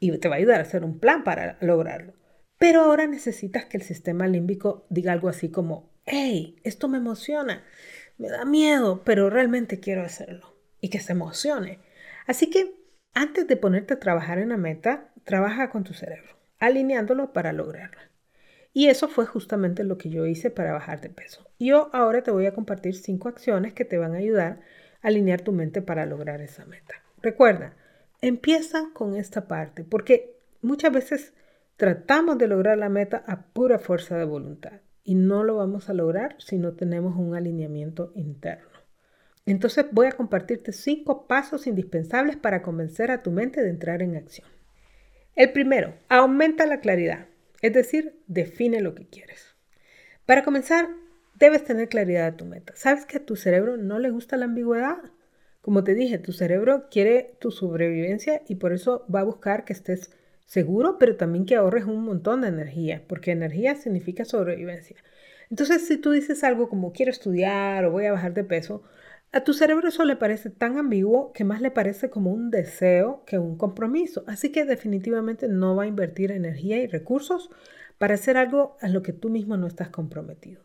Y 0.00 0.16
te 0.18 0.28
va 0.28 0.34
a 0.34 0.38
ayudar 0.38 0.58
a 0.58 0.62
hacer 0.62 0.84
un 0.84 0.98
plan 0.98 1.22
para 1.22 1.58
lograrlo. 1.60 2.14
Pero 2.58 2.80
ahora 2.80 3.06
necesitas 3.06 3.66
que 3.66 3.76
el 3.76 3.82
sistema 3.82 4.26
límbico 4.26 4.86
diga 4.88 5.12
algo 5.12 5.28
así 5.28 5.50
como, 5.50 5.92
hey, 6.06 6.60
esto 6.64 6.88
me 6.88 6.98
emociona, 6.98 7.64
me 8.18 8.28
da 8.28 8.44
miedo, 8.44 9.02
pero 9.04 9.30
realmente 9.30 9.80
quiero 9.80 10.02
hacerlo 10.02 10.54
y 10.80 10.88
que 10.88 11.00
se 11.00 11.12
emocione. 11.12 11.80
Así 12.26 12.50
que 12.50 12.74
antes 13.12 13.46
de 13.46 13.56
ponerte 13.56 13.94
a 13.94 14.00
trabajar 14.00 14.38
en 14.38 14.50
la 14.50 14.56
meta, 14.56 15.12
trabaja 15.24 15.70
con 15.70 15.84
tu 15.84 15.94
cerebro, 15.94 16.36
alineándolo 16.58 17.32
para 17.32 17.52
lograrla. 17.52 18.10
Y 18.76 18.88
eso 18.88 19.06
fue 19.06 19.24
justamente 19.24 19.84
lo 19.84 19.96
que 19.96 20.10
yo 20.10 20.26
hice 20.26 20.50
para 20.50 20.72
bajar 20.72 21.00
de 21.00 21.08
peso. 21.08 21.48
Yo 21.60 21.90
ahora 21.92 22.24
te 22.24 22.32
voy 22.32 22.46
a 22.46 22.52
compartir 22.52 22.96
cinco 22.96 23.28
acciones 23.28 23.72
que 23.72 23.84
te 23.84 23.98
van 23.98 24.14
a 24.14 24.18
ayudar 24.18 24.60
a 25.00 25.08
alinear 25.08 25.42
tu 25.42 25.52
mente 25.52 25.80
para 25.80 26.06
lograr 26.06 26.40
esa 26.40 26.66
meta. 26.66 26.96
Recuerda, 27.22 27.76
empieza 28.20 28.88
con 28.92 29.14
esta 29.14 29.46
parte, 29.46 29.84
porque 29.84 30.36
muchas 30.60 30.92
veces 30.92 31.34
tratamos 31.76 32.36
de 32.36 32.48
lograr 32.48 32.76
la 32.76 32.88
meta 32.88 33.22
a 33.28 33.46
pura 33.46 33.78
fuerza 33.78 34.18
de 34.18 34.24
voluntad 34.24 34.80
y 35.04 35.14
no 35.14 35.44
lo 35.44 35.56
vamos 35.56 35.88
a 35.88 35.94
lograr 35.94 36.34
si 36.40 36.58
no 36.58 36.72
tenemos 36.72 37.14
un 37.16 37.36
alineamiento 37.36 38.10
interno. 38.16 38.70
Entonces 39.46 39.86
voy 39.92 40.08
a 40.08 40.12
compartirte 40.12 40.72
cinco 40.72 41.28
pasos 41.28 41.68
indispensables 41.68 42.36
para 42.36 42.62
convencer 42.62 43.12
a 43.12 43.22
tu 43.22 43.30
mente 43.30 43.62
de 43.62 43.70
entrar 43.70 44.02
en 44.02 44.16
acción. 44.16 44.48
El 45.36 45.52
primero, 45.52 45.94
aumenta 46.08 46.66
la 46.66 46.80
claridad, 46.80 47.28
es 47.64 47.72
decir, 47.72 48.20
define 48.26 48.82
lo 48.82 48.94
que 48.94 49.06
quieres. 49.06 49.54
Para 50.26 50.44
comenzar, 50.44 50.86
debes 51.34 51.64
tener 51.64 51.88
claridad 51.88 52.30
de 52.30 52.36
tu 52.36 52.44
meta. 52.44 52.74
¿Sabes 52.76 53.06
que 53.06 53.16
a 53.16 53.24
tu 53.24 53.36
cerebro 53.36 53.78
no 53.78 53.98
le 53.98 54.10
gusta 54.10 54.36
la 54.36 54.44
ambigüedad? 54.44 54.98
Como 55.62 55.82
te 55.82 55.94
dije, 55.94 56.18
tu 56.18 56.34
cerebro 56.34 56.88
quiere 56.90 57.36
tu 57.40 57.50
sobrevivencia 57.50 58.42
y 58.46 58.56
por 58.56 58.74
eso 58.74 59.06
va 59.12 59.20
a 59.20 59.24
buscar 59.24 59.64
que 59.64 59.72
estés 59.72 60.10
seguro, 60.44 60.98
pero 60.98 61.16
también 61.16 61.46
que 61.46 61.54
ahorres 61.54 61.86
un 61.86 62.04
montón 62.04 62.42
de 62.42 62.48
energía, 62.48 63.02
porque 63.08 63.30
energía 63.30 63.76
significa 63.76 64.26
sobrevivencia. 64.26 64.96
Entonces, 65.48 65.86
si 65.86 65.96
tú 65.96 66.10
dices 66.10 66.44
algo 66.44 66.68
como 66.68 66.92
quiero 66.92 67.10
estudiar 67.10 67.86
o 67.86 67.92
voy 67.92 68.04
a 68.04 68.12
bajar 68.12 68.34
de 68.34 68.44
peso, 68.44 68.82
a 69.34 69.42
tu 69.42 69.52
cerebro 69.52 69.88
eso 69.88 70.04
le 70.04 70.14
parece 70.14 70.48
tan 70.48 70.78
ambiguo 70.78 71.32
que 71.32 71.42
más 71.44 71.60
le 71.60 71.72
parece 71.72 72.08
como 72.08 72.32
un 72.32 72.50
deseo 72.52 73.24
que 73.26 73.38
un 73.38 73.58
compromiso. 73.58 74.22
Así 74.28 74.52
que 74.52 74.64
definitivamente 74.64 75.48
no 75.48 75.74
va 75.74 75.82
a 75.82 75.88
invertir 75.88 76.30
energía 76.30 76.78
y 76.78 76.86
recursos 76.86 77.50
para 77.98 78.14
hacer 78.14 78.36
algo 78.36 78.76
a 78.80 78.88
lo 78.88 79.02
que 79.02 79.12
tú 79.12 79.30
mismo 79.30 79.56
no 79.56 79.66
estás 79.66 79.88
comprometido. 79.88 80.64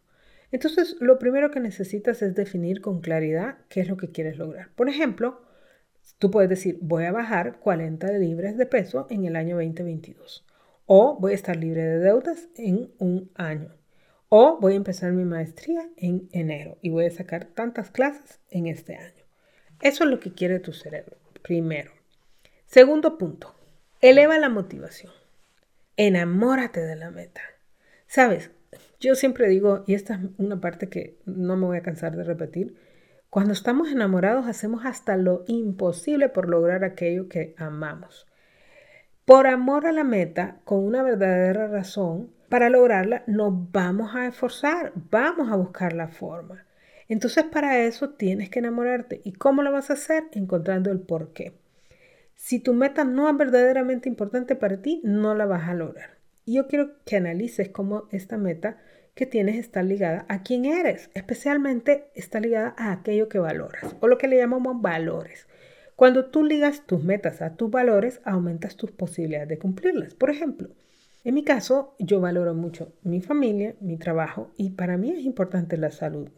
Entonces, 0.52 0.96
lo 1.00 1.18
primero 1.18 1.50
que 1.50 1.60
necesitas 1.60 2.22
es 2.22 2.36
definir 2.36 2.82
con 2.82 3.02
claridad 3.02 3.58
qué 3.70 3.82
es 3.82 3.90
lo 3.90 3.98
que 3.98 4.12
quieres 4.12 4.38
lograr. 4.38 4.70
Por 4.76 4.88
ejemplo, 4.88 5.42
tú 6.20 6.30
puedes 6.30 6.50
decir, 6.50 6.78
voy 6.82 7.06
a 7.06 7.12
bajar 7.12 7.60
40 7.60 8.12
libras 8.14 8.56
de 8.56 8.68
peso 8.68 9.08
en 9.10 9.26
el 9.26 9.36
año 9.36 9.56
2022 9.56 10.46
o 10.86 11.18
voy 11.20 11.32
a 11.32 11.36
estar 11.36 11.56
libre 11.56 11.84
de 11.84 12.00
deudas 12.00 12.50
en 12.56 12.92
un 13.00 13.32
año 13.34 13.79
o 14.30 14.60
voy 14.60 14.74
a 14.74 14.78
empezar 14.78 15.12
mi 15.12 15.26
maestría 15.26 15.90
en 15.98 16.30
enero 16.32 16.78
y 16.82 16.90
voy 16.90 17.06
a 17.06 17.12
sacar 17.12 17.46
tantas 17.46 17.90
clases 17.90 18.40
en 18.50 18.68
este 18.68 18.96
año. 18.96 19.24
Eso 19.82 20.04
es 20.04 20.10
lo 20.10 20.20
que 20.20 20.34
quiere 20.34 20.60
tu 20.60 20.72
cerebro, 20.72 21.18
primero. 21.42 21.92
Segundo 22.66 23.18
punto, 23.18 23.56
eleva 24.02 24.38
la 24.38 24.50
motivación. 24.50 25.12
Enamórate 25.98 26.82
de 26.82 26.96
la 26.96 27.10
meta. 27.12 27.42
Sabes, 28.08 28.52
yo 29.00 29.16
siempre 29.16 29.48
digo, 29.48 29.84
y 29.88 29.96
esta 29.96 30.16
es 30.16 30.20
una 30.38 30.62
parte 30.62 30.90
que 30.90 31.18
no 31.26 31.58
me 31.58 31.66
voy 31.66 31.78
a 31.78 31.84
cansar 31.84 32.16
de 32.16 32.24
repetir, 32.24 32.76
cuando 33.30 33.54
estamos 33.54 33.90
enamorados 33.90 34.48
hacemos 34.48 34.86
hasta 34.86 35.16
lo 35.16 35.44
imposible 35.48 36.30
por 36.30 36.50
lograr 36.50 36.84
aquello 36.84 37.30
que 37.30 37.54
amamos. 37.58 38.28
Por 39.24 39.48
amor 39.48 39.86
a 39.86 39.92
la 39.92 40.04
meta, 40.04 40.60
con 40.64 40.84
una 40.84 41.04
verdadera 41.04 41.68
razón, 41.68 42.32
para 42.50 42.70
lograrla 42.70 43.24
nos 43.28 43.72
vamos 43.72 44.16
a 44.16 44.28
esforzar, 44.28 44.92
vamos 45.10 45.52
a 45.52 45.56
buscar 45.56 45.94
la 45.94 46.08
forma. 46.08 46.66
Entonces 47.08 47.44
para 47.46 47.80
eso 47.80 48.10
tienes 48.10 48.50
que 48.50 48.60
enamorarte. 48.60 49.22
¿Y 49.24 49.34
cómo 49.34 49.64
lo 49.64 49.72
vas 49.72 49.90
a 49.90 49.94
hacer? 49.94 50.26
Encontrando 50.34 50.92
el 50.92 51.00
por 51.00 51.34
qué. 51.34 51.54
Si 52.36 52.60
tu 52.60 52.74
meta 52.74 53.04
no 53.04 53.30
es 53.30 53.36
verdaderamente 53.36 54.08
importante 54.08 54.56
para 54.56 54.82
ti, 54.82 55.02
no 55.04 55.36
la 55.36 55.46
vas 55.46 55.68
a 55.68 55.74
lograr. 55.74 56.18
Y 56.46 56.56
yo 56.56 56.68
quiero 56.68 56.92
que 57.06 57.18
analices 57.18 57.70
cómo 57.70 58.08
esta 58.12 58.38
meta 58.38 58.78
que 59.14 59.26
tienes 59.26 59.58
está 59.58 59.84
ligada 59.84 60.26
a 60.30 60.44
quién 60.44 60.66
eres. 60.66 61.10
Especialmente 61.14 62.10
está 62.16 62.40
ligada 62.40 62.74
a 62.78 62.92
aquello 62.92 63.28
que 63.28 63.40
valoras 63.40 63.96
o 64.00 64.08
lo 64.08 64.18
que 64.18 64.28
le 64.28 64.38
llamamos 64.38 64.82
valores. 64.82 65.48
Cuando 65.96 66.28
tú 66.28 66.46
ligas 66.46 66.86
tus 66.86 67.04
metas 67.04 67.42
a 67.42 67.56
tus 67.56 67.70
valores, 67.70 68.22
aumentas 68.24 68.78
tus 68.78 68.92
posibilidades 68.92 69.50
de 69.50 69.60
cumplirlas. 69.60 70.16
Por 70.16 70.30
ejemplo, 70.30 70.70
en 71.24 71.36
mi 71.36 71.44
caso, 71.44 71.96
yo 72.00 72.22
valoro 72.22 72.54
mucho 72.54 72.94
mi 73.04 73.22
familia, 73.22 73.76
mi 73.82 73.98
trabajo 73.98 74.52
y 74.58 74.72
para 74.72 74.98
mí 74.98 75.12
es 75.12 75.26
importante 75.26 75.78
la 75.78 75.92
salud. 75.92 76.30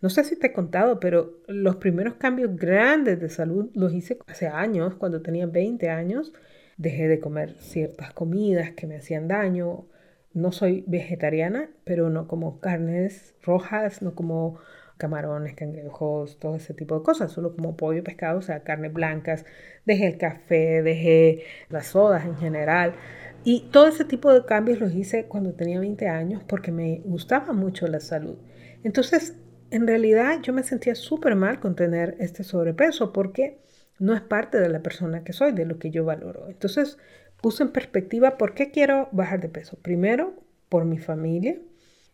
No 0.00 0.08
sé 0.08 0.24
si 0.24 0.36
te 0.38 0.48
he 0.48 0.52
contado, 0.52 0.98
pero 0.98 1.42
los 1.46 1.76
primeros 1.76 2.14
cambios 2.14 2.56
grandes 2.56 3.20
de 3.20 3.28
salud 3.28 3.70
los 3.74 3.92
hice 3.92 4.18
hace 4.26 4.48
años, 4.48 4.94
cuando 4.94 5.20
tenía 5.20 5.46
20 5.46 5.90
años. 5.90 6.32
Dejé 6.78 7.08
de 7.08 7.20
comer 7.20 7.56
ciertas 7.58 8.14
comidas 8.14 8.70
que 8.72 8.86
me 8.86 8.96
hacían 8.96 9.28
daño. 9.28 9.86
No 10.32 10.52
soy 10.52 10.84
vegetariana, 10.86 11.68
pero 11.84 12.08
no 12.08 12.28
como 12.28 12.60
carnes 12.60 13.34
rojas, 13.42 14.00
no 14.00 14.14
como 14.14 14.58
camarones, 14.96 15.54
cangrejos, 15.54 16.38
todo 16.38 16.56
ese 16.56 16.72
tipo 16.74 16.96
de 16.98 17.02
cosas, 17.02 17.32
solo 17.32 17.54
como 17.56 17.76
pollo, 17.76 18.04
pescado, 18.04 18.38
o 18.38 18.42
sea, 18.42 18.62
carnes 18.62 18.92
blancas. 18.92 19.44
Dejé 19.84 20.06
el 20.06 20.18
café, 20.18 20.82
dejé 20.82 21.44
las 21.68 21.88
sodas 21.88 22.24
en 22.24 22.36
general. 22.36 22.94
Y 23.42 23.68
todo 23.72 23.88
ese 23.88 24.04
tipo 24.04 24.32
de 24.32 24.44
cambios 24.44 24.80
los 24.80 24.94
hice 24.94 25.24
cuando 25.24 25.54
tenía 25.54 25.80
20 25.80 26.08
años 26.08 26.42
porque 26.46 26.72
me 26.72 27.00
gustaba 27.04 27.52
mucho 27.52 27.86
la 27.86 28.00
salud. 28.00 28.36
Entonces, 28.84 29.36
en 29.70 29.86
realidad 29.86 30.40
yo 30.42 30.52
me 30.52 30.62
sentía 30.62 30.94
súper 30.94 31.36
mal 31.36 31.58
con 31.60 31.74
tener 31.74 32.16
este 32.18 32.44
sobrepeso 32.44 33.12
porque 33.12 33.60
no 33.98 34.14
es 34.14 34.20
parte 34.20 34.58
de 34.58 34.68
la 34.68 34.82
persona 34.82 35.24
que 35.24 35.32
soy, 35.32 35.52
de 35.52 35.64
lo 35.64 35.78
que 35.78 35.90
yo 35.90 36.04
valoro. 36.04 36.48
Entonces, 36.48 36.98
puse 37.40 37.62
en 37.62 37.70
perspectiva 37.70 38.36
por 38.36 38.54
qué 38.54 38.70
quiero 38.70 39.08
bajar 39.12 39.40
de 39.40 39.48
peso. 39.48 39.78
Primero, 39.80 40.34
por 40.68 40.84
mi 40.84 40.98
familia. 40.98 41.58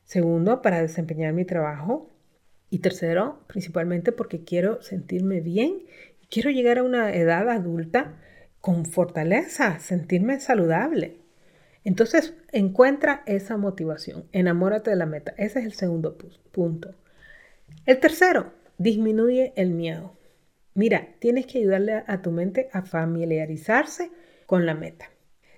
Segundo, 0.04 0.62
para 0.62 0.80
desempeñar 0.80 1.32
mi 1.32 1.44
trabajo. 1.44 2.10
Y 2.70 2.80
tercero, 2.80 3.44
principalmente 3.46 4.12
porque 4.12 4.44
quiero 4.44 4.82
sentirme 4.82 5.40
bien. 5.40 5.84
Quiero 6.28 6.50
llegar 6.50 6.78
a 6.78 6.82
una 6.82 7.14
edad 7.14 7.48
adulta 7.48 8.16
con 8.66 8.84
fortaleza, 8.84 9.78
sentirme 9.78 10.40
saludable. 10.40 11.18
Entonces, 11.84 12.34
encuentra 12.50 13.22
esa 13.24 13.56
motivación, 13.56 14.24
enamórate 14.32 14.90
de 14.90 14.96
la 14.96 15.06
meta. 15.06 15.34
Ese 15.38 15.60
es 15.60 15.66
el 15.66 15.74
segundo 15.74 16.18
punto. 16.50 16.92
El 17.84 18.00
tercero, 18.00 18.54
disminuye 18.76 19.52
el 19.54 19.70
miedo. 19.70 20.18
Mira, 20.74 21.10
tienes 21.20 21.46
que 21.46 21.58
ayudarle 21.58 22.02
a 22.08 22.22
tu 22.22 22.32
mente 22.32 22.68
a 22.72 22.82
familiarizarse 22.82 24.10
con 24.46 24.66
la 24.66 24.74
meta. 24.74 25.10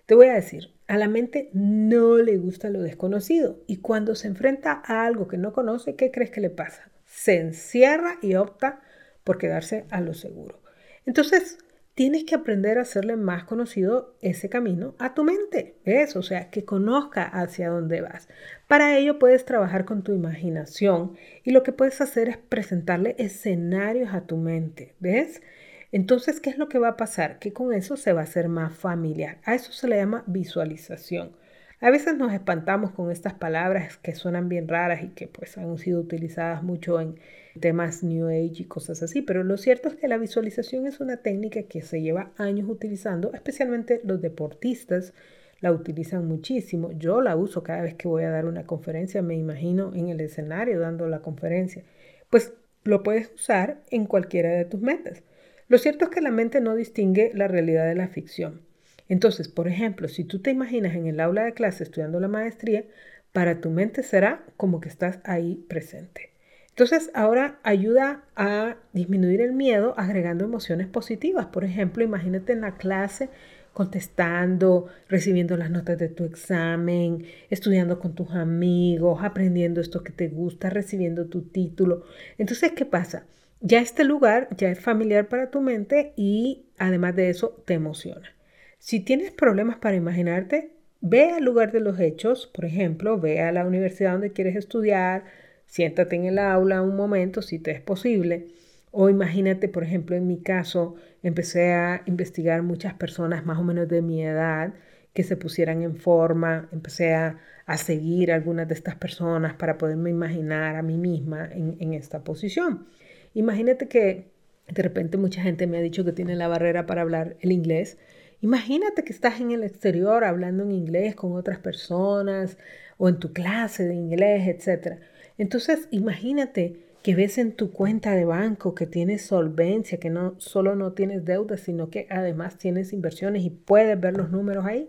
Te 0.04 0.14
voy 0.14 0.26
a 0.26 0.34
decir, 0.34 0.74
a 0.86 0.98
la 0.98 1.08
mente 1.08 1.48
no 1.54 2.18
le 2.18 2.36
gusta 2.36 2.68
lo 2.68 2.82
desconocido 2.82 3.64
y 3.66 3.78
cuando 3.78 4.16
se 4.16 4.28
enfrenta 4.28 4.82
a 4.84 5.06
algo 5.06 5.28
que 5.28 5.38
no 5.38 5.54
conoce, 5.54 5.96
¿qué 5.96 6.10
crees 6.10 6.30
que 6.30 6.42
le 6.42 6.50
pasa? 6.50 6.90
Se 7.06 7.38
encierra 7.38 8.18
y 8.20 8.34
opta 8.34 8.82
por 9.24 9.38
quedarse 9.38 9.86
a 9.88 10.02
lo 10.02 10.12
seguro. 10.12 10.60
Entonces, 11.06 11.56
tienes 11.98 12.22
que 12.22 12.36
aprender 12.36 12.78
a 12.78 12.82
hacerle 12.82 13.16
más 13.16 13.42
conocido 13.42 14.14
ese 14.20 14.48
camino 14.48 14.94
a 15.00 15.14
tu 15.14 15.24
mente, 15.24 15.74
¿ves? 15.84 16.14
O 16.14 16.22
sea, 16.22 16.48
que 16.48 16.64
conozca 16.64 17.24
hacia 17.24 17.70
dónde 17.70 18.02
vas. 18.02 18.28
Para 18.68 18.96
ello 18.96 19.18
puedes 19.18 19.44
trabajar 19.44 19.84
con 19.84 20.04
tu 20.04 20.12
imaginación 20.12 21.16
y 21.42 21.50
lo 21.50 21.64
que 21.64 21.72
puedes 21.72 22.00
hacer 22.00 22.28
es 22.28 22.36
presentarle 22.36 23.16
escenarios 23.18 24.14
a 24.14 24.28
tu 24.28 24.36
mente, 24.36 24.94
¿ves? 25.00 25.42
Entonces, 25.90 26.38
¿qué 26.38 26.50
es 26.50 26.56
lo 26.56 26.68
que 26.68 26.78
va 26.78 26.90
a 26.90 26.96
pasar? 26.96 27.40
Que 27.40 27.52
con 27.52 27.72
eso 27.72 27.96
se 27.96 28.12
va 28.12 28.20
a 28.20 28.24
hacer 28.24 28.48
más 28.48 28.76
familiar. 28.76 29.38
A 29.42 29.56
eso 29.56 29.72
se 29.72 29.88
le 29.88 29.96
llama 29.96 30.22
visualización. 30.28 31.32
A 31.80 31.90
veces 31.90 32.16
nos 32.16 32.32
espantamos 32.32 32.90
con 32.90 33.12
estas 33.12 33.34
palabras 33.34 33.98
que 33.98 34.16
suenan 34.16 34.48
bien 34.48 34.66
raras 34.66 35.04
y 35.04 35.10
que 35.10 35.28
pues 35.28 35.56
han 35.58 35.78
sido 35.78 36.00
utilizadas 36.00 36.64
mucho 36.64 37.00
en 37.00 37.20
temas 37.60 38.02
New 38.02 38.26
Age 38.26 38.62
y 38.62 38.64
cosas 38.64 39.00
así, 39.04 39.22
pero 39.22 39.44
lo 39.44 39.56
cierto 39.56 39.88
es 39.88 39.94
que 39.94 40.08
la 40.08 40.18
visualización 40.18 40.88
es 40.88 40.98
una 40.98 41.18
técnica 41.18 41.62
que 41.62 41.82
se 41.82 42.02
lleva 42.02 42.32
años 42.36 42.68
utilizando, 42.68 43.32
especialmente 43.32 44.00
los 44.02 44.20
deportistas 44.20 45.14
la 45.60 45.70
utilizan 45.70 46.26
muchísimo. 46.26 46.90
Yo 46.92 47.20
la 47.20 47.36
uso 47.36 47.62
cada 47.62 47.82
vez 47.82 47.94
que 47.94 48.08
voy 48.08 48.24
a 48.24 48.30
dar 48.30 48.46
una 48.46 48.66
conferencia, 48.66 49.22
me 49.22 49.36
imagino 49.36 49.94
en 49.94 50.08
el 50.08 50.20
escenario 50.20 50.80
dando 50.80 51.06
la 51.06 51.20
conferencia. 51.20 51.84
Pues 52.28 52.54
lo 52.82 53.04
puedes 53.04 53.32
usar 53.34 53.82
en 53.90 54.06
cualquiera 54.06 54.50
de 54.50 54.64
tus 54.64 54.80
metas. 54.80 55.22
Lo 55.68 55.78
cierto 55.78 56.06
es 56.06 56.10
que 56.10 56.22
la 56.22 56.30
mente 56.32 56.60
no 56.60 56.74
distingue 56.74 57.30
la 57.34 57.46
realidad 57.46 57.86
de 57.86 57.94
la 57.94 58.08
ficción. 58.08 58.67
Entonces, 59.08 59.48
por 59.48 59.68
ejemplo, 59.68 60.08
si 60.08 60.24
tú 60.24 60.40
te 60.40 60.50
imaginas 60.50 60.94
en 60.94 61.06
el 61.06 61.20
aula 61.20 61.44
de 61.44 61.54
clase 61.54 61.84
estudiando 61.84 62.20
la 62.20 62.28
maestría, 62.28 62.84
para 63.32 63.60
tu 63.60 63.70
mente 63.70 64.02
será 64.02 64.44
como 64.56 64.80
que 64.80 64.88
estás 64.88 65.20
ahí 65.24 65.64
presente. 65.68 66.32
Entonces, 66.70 67.10
ahora 67.14 67.58
ayuda 67.64 68.22
a 68.36 68.76
disminuir 68.92 69.40
el 69.40 69.52
miedo 69.52 69.94
agregando 69.96 70.44
emociones 70.44 70.86
positivas. 70.86 71.46
Por 71.46 71.64
ejemplo, 71.64 72.04
imagínate 72.04 72.52
en 72.52 72.60
la 72.60 72.76
clase 72.76 73.30
contestando, 73.72 74.86
recibiendo 75.08 75.56
las 75.56 75.70
notas 75.70 75.98
de 75.98 76.08
tu 76.08 76.24
examen, 76.24 77.24
estudiando 77.50 77.98
con 77.98 78.14
tus 78.14 78.30
amigos, 78.32 79.20
aprendiendo 79.22 79.80
esto 79.80 80.02
que 80.02 80.12
te 80.12 80.28
gusta, 80.28 80.70
recibiendo 80.70 81.26
tu 81.26 81.42
título. 81.42 82.04
Entonces, 82.38 82.72
¿qué 82.72 82.84
pasa? 82.84 83.24
Ya 83.60 83.80
este 83.80 84.04
lugar 84.04 84.48
ya 84.56 84.70
es 84.70 84.80
familiar 84.80 85.28
para 85.28 85.50
tu 85.50 85.60
mente 85.60 86.12
y 86.16 86.66
además 86.78 87.16
de 87.16 87.30
eso 87.30 87.62
te 87.66 87.74
emociona. 87.74 88.37
Si 88.78 89.00
tienes 89.00 89.32
problemas 89.32 89.76
para 89.78 89.96
imaginarte, 89.96 90.70
ve 91.00 91.30
al 91.32 91.44
lugar 91.44 91.72
de 91.72 91.80
los 91.80 91.98
hechos, 92.00 92.46
por 92.46 92.64
ejemplo, 92.64 93.18
ve 93.20 93.40
a 93.40 93.52
la 93.52 93.66
universidad 93.66 94.12
donde 94.12 94.32
quieres 94.32 94.56
estudiar, 94.56 95.24
siéntate 95.66 96.16
en 96.16 96.24
el 96.24 96.38
aula 96.38 96.82
un 96.82 96.96
momento 96.96 97.42
si 97.42 97.58
te 97.58 97.72
es 97.72 97.80
posible. 97.80 98.46
O 98.90 99.08
imagínate, 99.08 99.68
por 99.68 99.84
ejemplo, 99.84 100.16
en 100.16 100.26
mi 100.26 100.38
caso, 100.40 100.94
empecé 101.22 101.72
a 101.74 102.02
investigar 102.06 102.62
muchas 102.62 102.94
personas 102.94 103.44
más 103.44 103.58
o 103.58 103.64
menos 103.64 103.88
de 103.88 104.00
mi 104.00 104.24
edad 104.24 104.72
que 105.12 105.24
se 105.24 105.36
pusieran 105.36 105.82
en 105.82 105.96
forma, 105.96 106.68
empecé 106.72 107.14
a, 107.14 107.38
seguir 107.76 108.32
a 108.32 108.36
algunas 108.36 108.66
de 108.66 108.74
estas 108.74 108.94
personas 108.94 109.54
para 109.54 109.76
poderme 109.76 110.08
imaginar 110.08 110.76
a 110.76 110.82
mí 110.82 110.96
misma 110.96 111.50
en, 111.52 111.76
en 111.80 111.92
esta 111.92 112.24
posición. 112.24 112.86
Imagínate 113.34 113.88
que 113.88 114.30
de 114.68 114.82
repente 114.82 115.18
mucha 115.18 115.42
gente 115.42 115.66
me 115.66 115.78
ha 115.78 115.82
dicho 115.82 116.04
que 116.04 116.12
tiene 116.12 116.34
la 116.34 116.48
barrera 116.48 116.86
para 116.86 117.02
hablar 117.02 117.36
el 117.40 117.52
inglés. 117.52 117.98
Imagínate 118.40 119.02
que 119.02 119.12
estás 119.12 119.40
en 119.40 119.50
el 119.50 119.64
exterior 119.64 120.22
hablando 120.24 120.62
en 120.62 120.70
inglés 120.70 121.16
con 121.16 121.32
otras 121.32 121.58
personas 121.58 122.56
o 122.96 123.08
en 123.08 123.18
tu 123.18 123.32
clase 123.32 123.84
de 123.84 123.94
inglés, 123.94 124.46
etc. 124.46 125.00
Entonces, 125.38 125.88
imagínate 125.90 126.76
que 127.02 127.14
ves 127.14 127.38
en 127.38 127.52
tu 127.52 127.72
cuenta 127.72 128.14
de 128.14 128.24
banco 128.24 128.74
que 128.74 128.86
tienes 128.86 129.22
solvencia, 129.22 129.98
que 129.98 130.10
no 130.10 130.38
solo 130.38 130.76
no 130.76 130.92
tienes 130.92 131.24
deudas, 131.24 131.60
sino 131.60 131.90
que 131.90 132.06
además 132.10 132.58
tienes 132.58 132.92
inversiones 132.92 133.42
y 133.42 133.50
puedes 133.50 134.00
ver 134.00 134.16
los 134.16 134.30
números 134.30 134.66
ahí. 134.66 134.88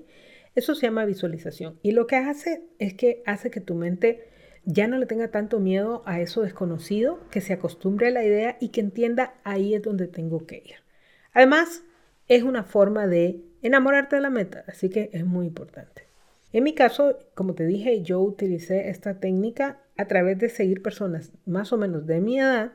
Eso 0.55 0.75
se 0.75 0.87
llama 0.87 1.05
visualización. 1.05 1.79
Y 1.81 1.91
lo 1.91 2.05
que 2.07 2.17
hace 2.17 2.63
es 2.77 2.93
que 2.93 3.23
hace 3.25 3.49
que 3.49 3.61
tu 3.61 3.75
mente 3.75 4.27
ya 4.65 4.87
no 4.87 4.97
le 4.97 5.05
tenga 5.05 5.29
tanto 5.29 5.59
miedo 5.59 6.03
a 6.05 6.19
eso 6.19 6.41
desconocido, 6.41 7.19
que 7.31 7.41
se 7.41 7.53
acostumbre 7.53 8.07
a 8.07 8.11
la 8.11 8.23
idea 8.23 8.57
y 8.59 8.69
que 8.69 8.81
entienda 8.81 9.35
ahí 9.43 9.73
es 9.73 9.81
donde 9.81 10.07
tengo 10.07 10.45
que 10.45 10.57
ir. 10.57 10.75
Además, 11.33 11.83
es 12.29 12.43
una 12.43 12.63
forma 12.63 13.07
de 13.07 13.41
enamorarte 13.61 14.15
de 14.15 14.21
la 14.21 14.29
meta, 14.29 14.63
así 14.67 14.89
que 14.89 15.09
es 15.11 15.25
muy 15.25 15.47
importante. 15.47 16.03
En 16.53 16.63
mi 16.63 16.73
caso, 16.73 17.17
como 17.35 17.53
te 17.53 17.65
dije, 17.65 18.01
yo 18.01 18.21
utilicé 18.21 18.89
esta 18.89 19.19
técnica 19.19 19.81
a 19.97 20.05
través 20.05 20.39
de 20.39 20.49
seguir 20.49 20.81
personas 20.81 21.31
más 21.45 21.73
o 21.73 21.77
menos 21.77 22.07
de 22.07 22.21
mi 22.21 22.39
edad 22.39 22.71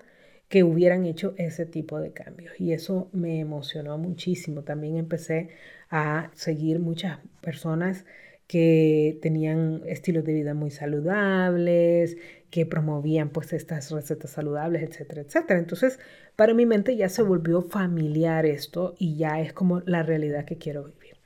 que 0.48 0.62
hubieran 0.62 1.06
hecho 1.06 1.34
ese 1.38 1.66
tipo 1.66 1.98
de 1.98 2.12
cambios. 2.12 2.60
Y 2.60 2.72
eso 2.72 3.08
me 3.12 3.40
emocionó 3.40 3.98
muchísimo. 3.98 4.62
También 4.62 4.96
empecé 4.96 5.48
a 5.90 6.30
seguir 6.34 6.78
muchas 6.78 7.18
personas 7.40 8.04
que 8.46 9.18
tenían 9.22 9.82
estilos 9.86 10.24
de 10.24 10.34
vida 10.34 10.54
muy 10.54 10.70
saludables, 10.70 12.16
que 12.54 12.66
promovían 12.66 13.30
pues 13.30 13.52
estas 13.52 13.90
recetas 13.90 14.30
saludables, 14.30 14.84
etcétera, 14.84 15.22
etcétera. 15.22 15.58
Entonces, 15.58 15.98
para 16.36 16.54
mi 16.54 16.66
mente 16.66 16.94
ya 16.94 17.08
se 17.08 17.24
volvió 17.24 17.62
familiar 17.62 18.46
esto 18.46 18.94
y 18.96 19.16
ya 19.16 19.40
es 19.40 19.52
como 19.52 19.80
la 19.80 20.04
realidad 20.04 20.44
que 20.44 20.56
quiero 20.56 20.84
vivir. 20.84 21.16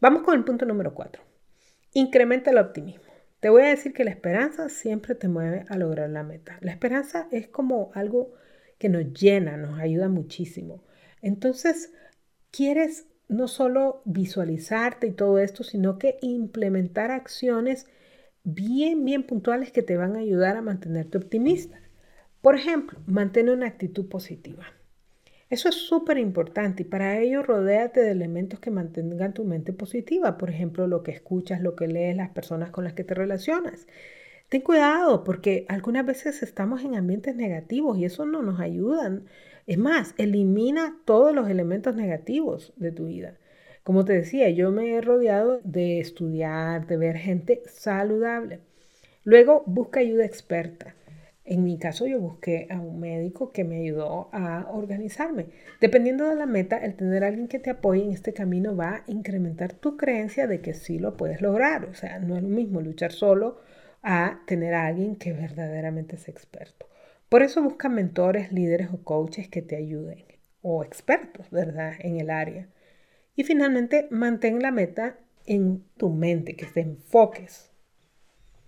Vamos 0.00 0.22
con 0.22 0.38
el 0.38 0.42
punto 0.42 0.64
número 0.64 0.94
cuatro. 0.94 1.22
Incrementa 1.92 2.50
el 2.50 2.56
optimismo. 2.56 3.12
Te 3.40 3.50
voy 3.50 3.64
a 3.64 3.68
decir 3.68 3.92
que 3.92 4.04
la 4.04 4.10
esperanza 4.10 4.70
siempre 4.70 5.14
te 5.14 5.28
mueve 5.28 5.66
a 5.68 5.76
lograr 5.76 6.08
la 6.08 6.22
meta. 6.22 6.56
La 6.62 6.70
esperanza 6.70 7.28
es 7.30 7.46
como 7.46 7.90
algo 7.92 8.32
que 8.78 8.88
nos 8.88 9.12
llena, 9.12 9.58
nos 9.58 9.78
ayuda 9.78 10.08
muchísimo. 10.08 10.82
Entonces, 11.20 11.92
quieres 12.50 13.06
no 13.28 13.48
solo 13.48 14.00
visualizarte 14.06 15.08
y 15.08 15.12
todo 15.12 15.40
esto, 15.40 15.62
sino 15.62 15.98
que 15.98 16.16
implementar 16.22 17.10
acciones 17.10 17.86
bien, 18.44 19.04
bien 19.04 19.22
puntuales 19.24 19.72
que 19.72 19.82
te 19.82 19.96
van 19.96 20.16
a 20.16 20.20
ayudar 20.20 20.56
a 20.56 20.62
mantenerte 20.62 21.18
optimista. 21.18 21.78
Por 22.40 22.56
ejemplo, 22.56 22.98
mantén 23.06 23.48
una 23.48 23.66
actitud 23.66 24.08
positiva. 24.08 24.64
Eso 25.50 25.68
es 25.68 25.74
súper 25.74 26.16
importante 26.18 26.82
y 26.82 26.86
para 26.86 27.18
ello 27.18 27.42
rodéate 27.42 28.00
de 28.00 28.12
elementos 28.12 28.60
que 28.60 28.70
mantengan 28.70 29.34
tu 29.34 29.44
mente 29.44 29.72
positiva, 29.72 30.38
por 30.38 30.48
ejemplo, 30.48 30.86
lo 30.86 31.02
que 31.02 31.10
escuchas, 31.10 31.60
lo 31.60 31.74
que 31.74 31.88
lees, 31.88 32.16
las 32.16 32.30
personas 32.30 32.70
con 32.70 32.84
las 32.84 32.92
que 32.92 33.02
te 33.02 33.14
relacionas. 33.14 33.88
Ten 34.48 34.62
cuidado 34.62 35.24
porque 35.24 35.66
algunas 35.68 36.06
veces 36.06 36.42
estamos 36.42 36.84
en 36.84 36.94
ambientes 36.94 37.34
negativos 37.34 37.98
y 37.98 38.04
eso 38.04 38.26
no 38.26 38.42
nos 38.42 38.60
ayuda. 38.60 39.20
Es 39.66 39.78
más, 39.78 40.14
elimina 40.18 40.98
todos 41.04 41.34
los 41.34 41.48
elementos 41.48 41.96
negativos 41.96 42.72
de 42.76 42.92
tu 42.92 43.06
vida. 43.06 43.36
Como 43.90 44.04
te 44.04 44.12
decía, 44.12 44.48
yo 44.50 44.70
me 44.70 44.94
he 44.94 45.00
rodeado 45.00 45.60
de 45.64 45.98
estudiar, 45.98 46.86
de 46.86 46.96
ver 46.96 47.16
gente 47.16 47.60
saludable. 47.66 48.60
Luego 49.24 49.64
busca 49.66 49.98
ayuda 49.98 50.24
experta. 50.24 50.94
En 51.44 51.64
mi 51.64 51.76
caso 51.76 52.06
yo 52.06 52.20
busqué 52.20 52.68
a 52.70 52.78
un 52.78 53.00
médico 53.00 53.50
que 53.50 53.64
me 53.64 53.80
ayudó 53.80 54.28
a 54.30 54.68
organizarme. 54.70 55.46
Dependiendo 55.80 56.28
de 56.28 56.36
la 56.36 56.46
meta, 56.46 56.76
el 56.78 56.94
tener 56.94 57.24
a 57.24 57.26
alguien 57.26 57.48
que 57.48 57.58
te 57.58 57.70
apoye 57.70 58.04
en 58.04 58.12
este 58.12 58.32
camino 58.32 58.76
va 58.76 58.90
a 58.94 59.04
incrementar 59.08 59.72
tu 59.72 59.96
creencia 59.96 60.46
de 60.46 60.60
que 60.60 60.72
sí 60.72 61.00
lo 61.00 61.16
puedes 61.16 61.42
lograr. 61.42 61.86
O 61.86 61.94
sea, 61.94 62.20
no 62.20 62.36
es 62.36 62.44
lo 62.44 62.48
mismo 62.48 62.80
luchar 62.80 63.10
solo 63.10 63.58
a 64.04 64.42
tener 64.46 64.72
a 64.74 64.86
alguien 64.86 65.16
que 65.16 65.32
verdaderamente 65.32 66.14
es 66.14 66.28
experto. 66.28 66.86
Por 67.28 67.42
eso 67.42 67.60
busca 67.60 67.88
mentores, 67.88 68.52
líderes 68.52 68.90
o 68.92 69.02
coaches 69.02 69.48
que 69.48 69.62
te 69.62 69.74
ayuden 69.74 70.26
o 70.62 70.84
expertos, 70.84 71.50
¿verdad?, 71.50 71.94
en 71.98 72.20
el 72.20 72.30
área. 72.30 72.68
Y 73.40 73.42
finalmente, 73.42 74.06
mantén 74.10 74.60
la 74.60 74.70
meta 74.70 75.16
en 75.46 75.82
tu 75.96 76.10
mente, 76.10 76.56
que 76.56 76.66
te 76.66 76.82
enfoques 76.82 77.70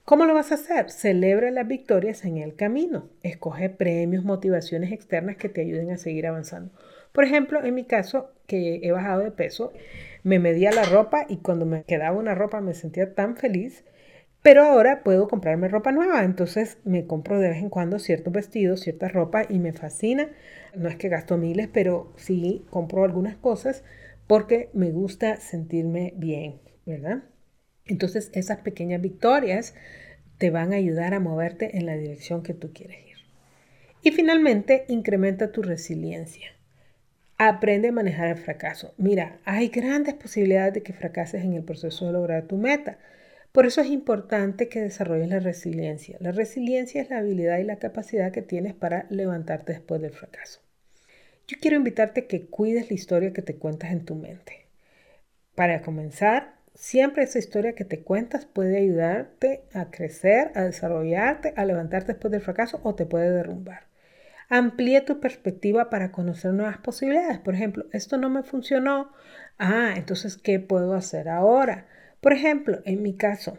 ¿Cómo 0.07 0.25
lo 0.25 0.33
vas 0.33 0.51
a 0.51 0.55
hacer? 0.55 0.91
Celebra 0.91 1.51
las 1.51 1.69
victorias 1.69 2.25
en 2.25 2.39
el 2.39 2.57
camino. 2.57 3.11
Escoge 3.23 3.69
premios, 3.69 4.25
motivaciones 4.25 4.91
externas 4.91 5.37
que 5.37 5.51
te 5.51 5.61
ayuden 5.61 5.91
a 5.91 5.99
seguir 5.99 6.27
avanzando. 6.27 6.73
Por 7.13 7.25
ejemplo, 7.25 7.63
en 7.63 7.75
mi 7.75 7.85
caso, 7.85 8.31
que 8.47 8.81
he 8.83 8.93
bajado 8.93 9.21
de 9.21 9.31
peso, 9.31 9.75
me 10.23 10.39
medía 10.39 10.73
la 10.73 10.85
ropa 10.85 11.27
y 11.29 11.37
cuando 11.37 11.67
me 11.67 11.85
quedaba 11.85 12.17
una 12.17 12.35
ropa 12.35 12.63
me 12.63 12.73
sentía 12.73 13.15
tan 13.15 13.37
feliz, 13.37 13.85
pero 14.41 14.63
ahora 14.65 15.03
puedo 15.05 15.29
comprarme 15.29 15.69
ropa 15.69 15.93
nueva, 15.93 16.25
entonces 16.25 16.79
me 16.85 17.07
compro 17.07 17.39
de 17.39 17.51
vez 17.51 17.59
en 17.59 17.69
cuando 17.69 17.99
ciertos 17.99 18.33
vestidos, 18.33 18.81
cierta 18.81 19.09
ropa 19.09 19.43
y 19.47 19.59
me 19.59 19.75
fascina. 19.75 20.31
No 20.75 20.89
es 20.89 20.97
que 20.97 21.11
gasto 21.11 21.37
miles, 21.37 21.69
pero 21.71 22.11
sí 22.17 22.65
compro 22.71 23.05
algunas 23.05 23.37
cosas 23.37 23.85
porque 24.33 24.71
me 24.73 24.93
gusta 24.93 25.37
sentirme 25.37 26.15
bien, 26.17 26.63
¿verdad? 26.87 27.25
Entonces 27.85 28.31
esas 28.33 28.61
pequeñas 28.61 29.03
victorias 29.03 29.75
te 30.39 30.49
van 30.49 30.73
a 30.73 30.77
ayudar 30.77 31.13
a 31.13 31.21
moverte 31.21 31.77
en 31.77 31.85
la 31.85 31.99
dirección 31.99 32.43
que 32.43 32.55
tú 32.55 32.73
quieres 32.73 32.97
ir. 33.07 33.17
Y 34.03 34.11
finalmente, 34.13 34.87
incrementa 34.89 35.53
tu 35.53 35.61
resiliencia. 35.61 36.47
Aprende 37.37 37.89
a 37.89 37.93
manejar 37.93 38.29
el 38.29 38.39
fracaso. 38.39 38.95
Mira, 38.97 39.39
hay 39.45 39.69
grandes 39.69 40.15
posibilidades 40.15 40.73
de 40.73 40.83
que 40.83 40.95
fracases 40.95 41.45
en 41.45 41.53
el 41.53 41.65
proceso 41.65 42.07
de 42.07 42.13
lograr 42.15 42.45
tu 42.45 42.57
meta. 42.57 42.97
Por 43.53 43.67
eso 43.67 43.83
es 43.83 43.89
importante 43.89 44.71
que 44.71 44.81
desarrolles 44.81 45.29
la 45.29 45.41
resiliencia. 45.41 46.17
La 46.21 46.33
resiliencia 46.33 47.03
es 47.03 47.11
la 47.11 47.19
habilidad 47.19 47.59
y 47.59 47.65
la 47.65 47.77
capacidad 47.77 48.33
que 48.33 48.41
tienes 48.41 48.73
para 48.73 49.05
levantarte 49.11 49.75
después 49.75 50.01
del 50.01 50.15
fracaso. 50.15 50.63
Yo 51.53 51.59
quiero 51.61 51.77
invitarte 51.77 52.21
a 52.21 52.27
que 52.27 52.47
cuides 52.47 52.89
la 52.89 52.95
historia 52.95 53.35
que 53.35 53.43
te 53.43 53.57
cuentas 53.57 53.93
en 53.93 54.07
tu 54.07 54.15
mente. 54.15 54.69
Para 55.55 55.83
comenzar, 55.83 56.63
Siempre 56.75 57.25
esa 57.25 57.39
historia 57.39 57.75
que 57.75 57.85
te 57.85 58.01
cuentas 58.01 58.47
puede 58.47 58.79
ayudarte 58.79 59.63
a 59.75 59.91
crecer, 59.91 60.53
a 60.55 60.63
desarrollarte, 60.63 61.53
a 61.57 61.67
levantarte 61.67 62.13
después 62.13 62.33
del 62.33 62.41
fracaso 62.41 62.81
o 62.83 62.95
te 62.95 63.05
puede 63.05 63.31
derrumbar. 63.31 63.89
Amplíe 64.49 65.03
tu 65.03 65.21
perspectiva 65.21 65.91
para 65.91 66.13
conocer 66.13 66.55
nuevas 66.55 66.79
posibilidades. 66.79 67.39
Por 67.39 67.55
ejemplo, 67.55 67.85
esto 67.93 68.17
no 68.17 68.31
me 68.31 68.43
funcionó. 68.43 69.13
Ah, 69.59 69.93
entonces, 69.97 70.39
¿qué 70.39 70.61
puedo 70.61 70.95
hacer 70.95 71.29
ahora? 71.29 71.87
Por 72.23 72.33
ejemplo, 72.33 72.81
en 72.87 73.03
mi 73.03 73.17
caso, 73.17 73.59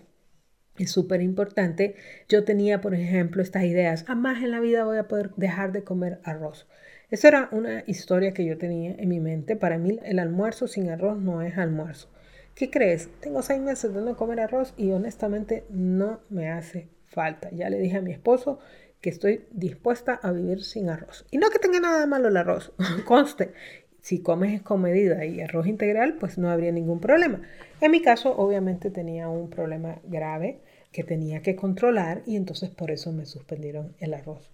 es 0.77 0.91
súper 0.91 1.21
importante. 1.21 1.95
Yo 2.27 2.43
tenía, 2.43 2.81
por 2.81 2.95
ejemplo, 2.95 3.43
estas 3.43 3.63
ideas. 3.63 4.05
Jamás 4.05 4.41
en 4.43 4.51
la 4.51 4.59
vida 4.59 4.85
voy 4.85 4.97
a 4.97 5.07
poder 5.07 5.31
dejar 5.35 5.71
de 5.71 5.83
comer 5.83 6.19
arroz. 6.23 6.67
Esa 7.13 7.27
era 7.27 7.49
una 7.51 7.83
historia 7.85 8.33
que 8.33 8.43
yo 8.43 8.57
tenía 8.57 8.95
en 8.97 9.07
mi 9.07 9.19
mente. 9.19 9.55
Para 9.55 9.77
mí 9.77 9.99
el 10.03 10.17
almuerzo 10.17 10.67
sin 10.67 10.89
arroz 10.89 11.15
no 11.19 11.43
es 11.43 11.59
almuerzo. 11.59 12.09
¿Qué 12.55 12.71
crees? 12.71 13.07
Tengo 13.19 13.43
seis 13.43 13.61
meses 13.61 13.93
de 13.93 14.01
no 14.01 14.17
comer 14.17 14.39
arroz 14.39 14.73
y 14.77 14.89
honestamente 14.93 15.63
no 15.69 16.21
me 16.31 16.49
hace 16.49 16.87
falta. 17.05 17.51
Ya 17.51 17.69
le 17.69 17.77
dije 17.77 17.97
a 17.97 18.01
mi 18.01 18.11
esposo 18.11 18.57
que 18.99 19.11
estoy 19.11 19.45
dispuesta 19.51 20.19
a 20.23 20.31
vivir 20.31 20.63
sin 20.63 20.89
arroz. 20.89 21.27
Y 21.29 21.37
no 21.37 21.51
que 21.51 21.59
tenga 21.59 21.79
nada 21.79 22.07
malo 22.07 22.29
el 22.29 22.37
arroz, 22.37 22.73
conste. 23.05 23.53
Si 24.01 24.23
comes 24.23 24.63
con 24.63 24.81
medida 24.81 25.23
y 25.23 25.39
arroz 25.39 25.67
integral, 25.67 26.15
pues 26.19 26.39
no 26.39 26.49
habría 26.49 26.71
ningún 26.71 26.99
problema. 26.99 27.43
En 27.79 27.91
mi 27.91 28.01
caso, 28.01 28.35
obviamente 28.35 28.89
tenía 28.89 29.29
un 29.29 29.51
problema 29.51 29.99
grave 30.05 30.61
que 30.91 31.03
tenía 31.03 31.43
que 31.43 31.55
controlar 31.55 32.23
y 32.25 32.37
entonces 32.37 32.71
por 32.71 32.89
eso 32.89 33.11
me 33.11 33.27
suspendieron 33.27 33.93
el 33.99 34.15
arroz. 34.15 34.49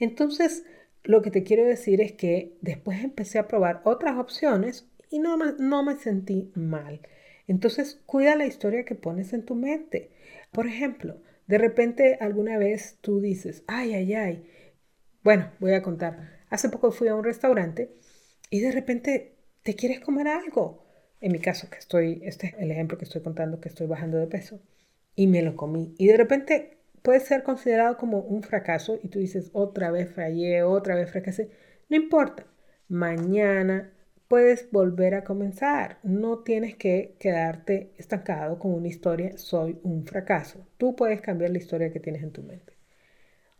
Entonces, 0.00 0.64
lo 1.08 1.22
que 1.22 1.30
te 1.30 1.42
quiero 1.42 1.64
decir 1.64 2.02
es 2.02 2.12
que 2.12 2.58
después 2.60 3.02
empecé 3.02 3.38
a 3.38 3.48
probar 3.48 3.80
otras 3.84 4.18
opciones 4.18 4.86
y 5.08 5.20
no, 5.20 5.38
no 5.38 5.82
me 5.82 5.96
sentí 5.96 6.52
mal. 6.54 7.00
Entonces, 7.46 7.98
cuida 8.04 8.36
la 8.36 8.44
historia 8.44 8.84
que 8.84 8.94
pones 8.94 9.32
en 9.32 9.42
tu 9.42 9.54
mente. 9.54 10.10
Por 10.52 10.66
ejemplo, 10.66 11.16
de 11.46 11.56
repente 11.56 12.18
alguna 12.20 12.58
vez 12.58 12.98
tú 13.00 13.22
dices, 13.22 13.64
ay, 13.66 13.94
ay, 13.94 14.14
ay. 14.14 14.46
Bueno, 15.24 15.50
voy 15.60 15.72
a 15.72 15.82
contar. 15.82 16.44
Hace 16.50 16.68
poco 16.68 16.92
fui 16.92 17.08
a 17.08 17.14
un 17.14 17.24
restaurante 17.24 17.90
y 18.50 18.60
de 18.60 18.70
repente 18.70 19.38
te 19.62 19.74
quieres 19.74 20.00
comer 20.00 20.28
algo. 20.28 20.84
En 21.22 21.32
mi 21.32 21.38
caso, 21.38 21.70
que 21.70 21.78
estoy, 21.78 22.20
este 22.22 22.48
es 22.48 22.54
el 22.58 22.70
ejemplo 22.70 22.98
que 22.98 23.06
estoy 23.06 23.22
contando, 23.22 23.62
que 23.62 23.70
estoy 23.70 23.86
bajando 23.86 24.18
de 24.18 24.26
peso. 24.26 24.60
Y 25.14 25.26
me 25.26 25.40
lo 25.40 25.56
comí. 25.56 25.94
Y 25.96 26.08
de 26.08 26.18
repente 26.18 26.77
puede 27.02 27.20
ser 27.20 27.42
considerado 27.42 27.96
como 27.96 28.18
un 28.20 28.42
fracaso 28.42 28.98
y 29.02 29.08
tú 29.08 29.18
dices, 29.18 29.50
otra 29.52 29.90
vez 29.90 30.12
fallé, 30.12 30.62
otra 30.62 30.94
vez 30.94 31.10
fracasé. 31.10 31.50
No 31.88 31.96
importa. 31.96 32.46
Mañana 32.88 33.92
puedes 34.28 34.70
volver 34.70 35.14
a 35.14 35.24
comenzar. 35.24 35.98
No 36.02 36.40
tienes 36.40 36.76
que 36.76 37.16
quedarte 37.18 37.92
estancado 37.98 38.58
con 38.58 38.72
una 38.72 38.88
historia, 38.88 39.36
soy 39.38 39.78
un 39.82 40.04
fracaso. 40.06 40.66
Tú 40.78 40.94
puedes 40.96 41.20
cambiar 41.20 41.50
la 41.50 41.58
historia 41.58 41.92
que 41.92 42.00
tienes 42.00 42.22
en 42.22 42.32
tu 42.32 42.42
mente. 42.42 42.74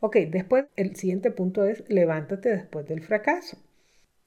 Ok, 0.01 0.17
después 0.31 0.67
el 0.77 0.97
siguiente 0.97 1.31
punto 1.31 1.65
es 1.65 1.85
levántate 1.89 2.51
después 2.51 2.87
del 2.87 3.03
fracaso. 3.03 3.59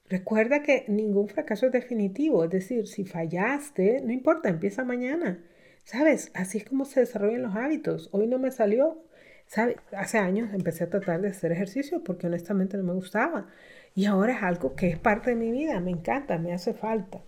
Recuerda 0.10 0.62
que 0.62 0.84
ningún 0.89 1.30
fracaso 1.30 1.67
es 1.67 1.71
definitivo, 1.71 2.43
es 2.43 2.50
decir, 2.50 2.88
si 2.88 3.06
fallaste, 3.06 4.02
no 4.04 4.12
importa, 4.12 4.50
empieza 4.50 4.84
mañana. 4.84 5.39
¿Sabes? 5.84 6.32
Así 6.34 6.58
es 6.58 6.65
como 6.65 6.86
se 6.86 7.02
desarrollan 7.02 7.44
los 7.44 7.56
hábitos. 7.56 8.10
Hoy 8.12 8.28
no 8.28 8.39
me 8.39 8.52
salió, 8.52 9.04
¿sabes? 9.48 9.78
Hace 9.91 10.17
años 10.17 10.54
empecé 10.54 10.86
a 10.86 10.89
tratar 10.89 11.22
de 11.22 11.30
hacer 11.30 11.52
ejercicio 11.52 12.04
porque 12.04 12.28
honestamente 12.28 12.78
no 12.78 12.84
me 12.84 12.94
gustaba. 12.94 13.48
Y 13.96 14.06
ahora 14.06 14.34
es 14.34 14.44
algo 14.44 14.76
que 14.76 14.88
es 14.89 15.00
parte 15.00 15.32
de 15.32 15.36
mi 15.36 15.52
vida, 15.52 15.80
me 15.80 15.91
encanta, 15.91 16.38
me 16.38 16.54
hace 16.54 16.74
falta. 16.74 17.22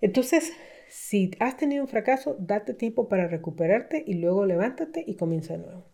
Entonces, 0.00 0.52
si 0.88 1.30
has 1.40 1.56
tenido 1.56 1.82
un 1.84 1.88
fracaso, 1.88 2.36
date 2.38 2.74
tiempo 2.74 3.08
para 3.08 3.28
recuperarte 3.28 4.02
y 4.06 4.14
luego 4.14 4.44
levántate 4.44 5.04
y 5.06 5.14
comienza 5.14 5.54
de 5.54 5.60
nuevo. 5.60 5.84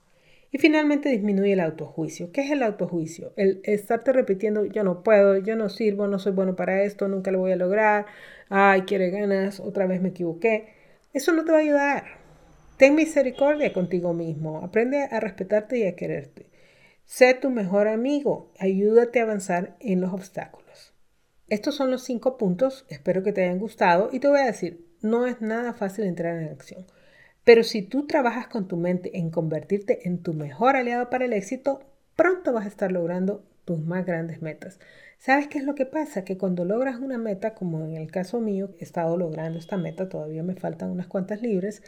Y 0.52 0.58
finalmente 0.58 1.10
disminuye 1.10 1.52
el 1.52 1.60
autojuicio. 1.60 2.32
¿Qué 2.32 2.42
es 2.42 2.50
el 2.50 2.62
autojuicio? 2.62 3.32
El 3.36 3.60
estarte 3.64 4.12
repitiendo, 4.12 4.64
yo 4.64 4.84
no 4.84 5.02
puedo, 5.02 5.36
yo 5.38 5.56
no 5.56 5.68
sirvo, 5.68 6.06
no 6.06 6.18
soy 6.18 6.32
bueno 6.32 6.56
para 6.56 6.82
esto, 6.82 7.08
nunca 7.08 7.30
lo 7.30 7.40
voy 7.40 7.52
a 7.52 7.56
lograr, 7.56 8.06
ay, 8.48 8.82
quiere 8.82 9.10
ganas, 9.10 9.60
otra 9.60 9.86
vez 9.86 10.00
me 10.00 10.10
equivoqué. 10.10 10.68
Eso 11.16 11.32
no 11.32 11.46
te 11.46 11.52
va 11.52 11.56
a 11.56 11.62
ayudar. 11.62 12.04
Ten 12.76 12.94
misericordia 12.94 13.72
contigo 13.72 14.12
mismo, 14.12 14.60
aprende 14.62 15.04
a 15.04 15.18
respetarte 15.18 15.78
y 15.78 15.86
a 15.86 15.96
quererte. 15.96 16.50
Sé 17.06 17.32
tu 17.32 17.48
mejor 17.48 17.88
amigo, 17.88 18.52
ayúdate 18.58 19.20
a 19.20 19.22
avanzar 19.22 19.78
en 19.80 20.02
los 20.02 20.12
obstáculos. 20.12 20.92
Estos 21.48 21.74
son 21.74 21.90
los 21.90 22.04
cinco 22.04 22.36
puntos, 22.36 22.84
espero 22.90 23.22
que 23.22 23.32
te 23.32 23.44
hayan 23.44 23.58
gustado 23.58 24.10
y 24.12 24.20
te 24.20 24.28
voy 24.28 24.40
a 24.40 24.44
decir, 24.44 24.84
no 25.00 25.24
es 25.24 25.40
nada 25.40 25.72
fácil 25.72 26.04
entrar 26.04 26.36
en 26.36 26.50
acción. 26.50 26.84
Pero 27.44 27.62
si 27.62 27.80
tú 27.80 28.06
trabajas 28.06 28.48
con 28.48 28.68
tu 28.68 28.76
mente 28.76 29.16
en 29.16 29.30
convertirte 29.30 30.06
en 30.06 30.22
tu 30.22 30.34
mejor 30.34 30.76
aliado 30.76 31.08
para 31.08 31.24
el 31.24 31.32
éxito, 31.32 31.80
pronto 32.16 32.52
vas 32.52 32.64
a 32.64 32.68
estar 32.68 32.90
logrando 32.92 33.44
tus 33.64 33.78
más 33.80 34.06
grandes 34.06 34.42
metas. 34.42 34.80
¿Sabes 35.18 35.48
qué 35.48 35.58
es 35.58 35.64
lo 35.64 35.74
que 35.74 35.86
pasa? 35.86 36.24
Que 36.24 36.38
cuando 36.38 36.64
logras 36.64 36.98
una 37.00 37.18
meta, 37.18 37.54
como 37.54 37.84
en 37.84 37.94
el 37.96 38.10
caso 38.10 38.40
mío, 38.40 38.70
he 38.78 38.84
estado 38.84 39.16
logrando 39.16 39.58
esta 39.58 39.76
meta, 39.76 40.08
todavía 40.08 40.42
me 40.42 40.54
faltan 40.54 40.90
unas 40.90 41.06
cuantas 41.06 41.42
libres, 41.42 41.82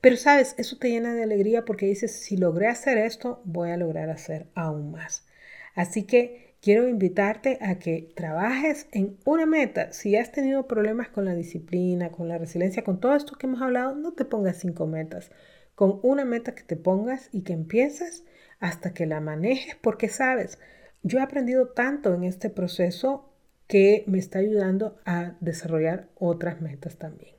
pero 0.00 0.16
sabes, 0.16 0.54
eso 0.58 0.76
te 0.78 0.90
llena 0.90 1.14
de 1.14 1.22
alegría 1.22 1.64
porque 1.64 1.86
dices, 1.86 2.12
si 2.12 2.36
logré 2.36 2.68
hacer 2.68 2.98
esto, 2.98 3.40
voy 3.44 3.70
a 3.70 3.76
lograr 3.76 4.10
hacer 4.10 4.46
aún 4.54 4.92
más. 4.92 5.26
Así 5.74 6.04
que 6.04 6.54
quiero 6.60 6.88
invitarte 6.88 7.58
a 7.60 7.78
que 7.78 8.12
trabajes 8.14 8.88
en 8.92 9.18
una 9.24 9.46
meta. 9.46 9.92
Si 9.92 10.16
has 10.16 10.32
tenido 10.32 10.66
problemas 10.66 11.08
con 11.08 11.24
la 11.24 11.34
disciplina, 11.34 12.10
con 12.10 12.28
la 12.28 12.38
resiliencia, 12.38 12.84
con 12.84 13.00
todo 13.00 13.14
esto 13.16 13.36
que 13.36 13.46
hemos 13.46 13.62
hablado, 13.62 13.94
no 13.94 14.12
te 14.12 14.24
pongas 14.24 14.58
cinco 14.58 14.86
metas. 14.86 15.30
Con 15.76 16.00
una 16.02 16.24
meta 16.24 16.56
que 16.56 16.64
te 16.64 16.74
pongas 16.74 17.28
y 17.30 17.42
que 17.42 17.52
empieces 17.52 18.24
hasta 18.58 18.92
que 18.92 19.06
la 19.06 19.20
manejes, 19.20 19.76
porque 19.76 20.08
sabes, 20.08 20.58
yo 21.04 21.20
he 21.20 21.22
aprendido 21.22 21.68
tanto 21.68 22.12
en 22.14 22.24
este 22.24 22.50
proceso 22.50 23.30
que 23.68 24.02
me 24.08 24.18
está 24.18 24.40
ayudando 24.40 24.98
a 25.04 25.36
desarrollar 25.40 26.08
otras 26.16 26.60
metas 26.60 26.96
también. 26.96 27.36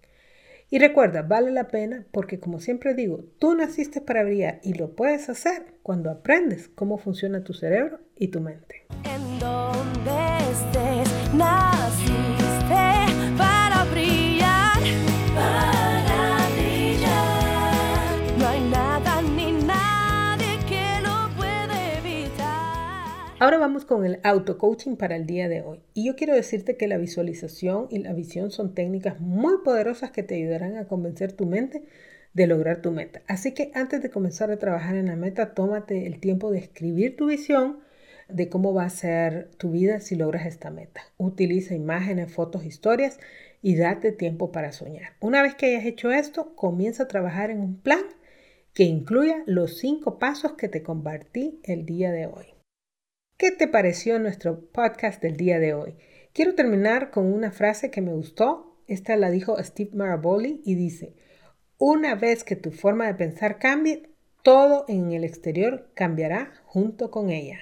Y 0.69 0.80
recuerda, 0.80 1.21
vale 1.21 1.52
la 1.52 1.69
pena 1.69 2.06
porque 2.12 2.39
como 2.39 2.60
siempre 2.60 2.93
digo, 2.93 3.23
tú 3.39 3.56
naciste 3.56 4.02
para 4.02 4.23
brillar 4.23 4.60
y 4.63 4.73
lo 4.73 4.95
puedes 4.95 5.30
hacer 5.30 5.65
cuando 5.82 6.12
aprendes 6.12 6.67
cómo 6.67 6.97
funciona 6.97 7.43
tu 7.43 7.54
cerebro 7.54 8.00
y 8.17 8.28
tu 8.28 8.41
mente. 8.41 8.86
Ahora 23.39 23.60
vamos 23.60 23.86
con 23.86 24.04
el 24.04 24.19
auto-coaching 24.23 24.95
para 24.95 25.15
el 25.15 25.28
día 25.28 25.47
de 25.47 25.62
hoy. 25.62 25.80
Y 25.93 26.08
yo 26.08 26.15
quiero 26.15 26.34
decirte 26.34 26.76
que 26.76 26.88
la 26.88 26.97
visualización 26.97 27.86
y 27.91 28.00
la 28.00 28.13
visión 28.13 28.50
son 28.50 28.73
técnicas 28.73 29.19
muy 29.19 29.60
poderosas 29.63 30.10
que 30.10 30.23
te 30.23 30.34
ayudarán 30.34 30.76
a 30.76 30.88
convencer 30.88 31.34
tu 31.34 31.45
mente 31.45 31.84
de 32.34 32.47
lograr 32.47 32.82
tu 32.82 32.91
meta. 32.91 33.21
Así 33.28 33.54
que 33.54 33.69
antes 33.76 34.02
de 34.02 34.10
comenzar 34.10 34.50
a 34.50 34.58
trabajar 34.58 34.95
en 34.95 35.06
la 35.06 35.15
meta, 35.15 35.54
tómate 35.54 36.08
el 36.08 36.19
tiempo 36.19 36.50
de 36.50 36.58
escribir 36.58 37.15
tu 37.15 37.28
visión 37.28 37.78
de 38.28 38.50
cómo 38.50 38.73
va 38.73 38.86
a 38.86 38.89
ser 38.89 39.52
tu 39.58 39.69
vida 39.69 40.00
si 40.00 40.15
logras 40.15 40.47
esta 40.47 40.71
meta. 40.71 41.02
Utiliza 41.17 41.76
imágenes, 41.76 42.32
fotos, 42.32 42.65
historias 42.65 43.19
y 43.62 43.76
date 43.76 44.13
tiempo 44.13 44.52
para 44.52 44.71
soñar. 44.71 45.13
Una 45.19 45.43
vez 45.43 45.54
que 45.54 45.67
hayas 45.67 45.86
hecho 45.86 46.10
esto, 46.10 46.56
comienza 46.56 47.04
a 47.04 47.08
trabajar 47.08 47.52
en 47.52 47.60
un 47.60 47.80
plan 47.80 48.02
que 48.73 48.86
incluya 48.86 49.43
los 49.45 49.78
cinco 49.78 50.17
pasos 50.17 50.54
que 50.54 50.69
te 50.69 50.82
compartí 50.82 51.60
el 51.65 51.86
día 51.86 52.12
de 52.12 52.26
hoy. 52.26 52.57
¿Qué 53.38 53.52
te 53.52 53.67
pareció 53.67 54.17
nuestro 54.17 54.62
podcast 54.71 55.21
del 55.21 55.38
día 55.38 55.60
de 55.60 55.76
hoy? 55.76 55.93
Quiero 56.34 56.56
terminar 56.56 57.12
con 57.12 57.32
una 57.32 57.52
frase 57.52 57.91
que 57.91 58.02
me 58.02 58.12
gustó. 58.12 58.82
Esta 58.88 59.15
la 59.15 59.30
dijo 59.30 59.62
Steve 59.63 59.91
Maraboli 59.93 60.63
y 60.65 60.73
dice, 60.73 61.13
una 61.78 62.15
vez 62.15 62.43
que 62.43 62.56
tu 62.56 62.71
forma 62.71 63.06
de 63.06 63.13
pensar 63.13 63.60
cambie, 63.60 64.10
todo 64.41 64.86
en 64.88 65.12
el 65.12 65.23
exterior 65.23 65.91
cambiará 65.93 66.52
junto 66.65 67.12
con 67.12 67.30
ella. 67.30 67.60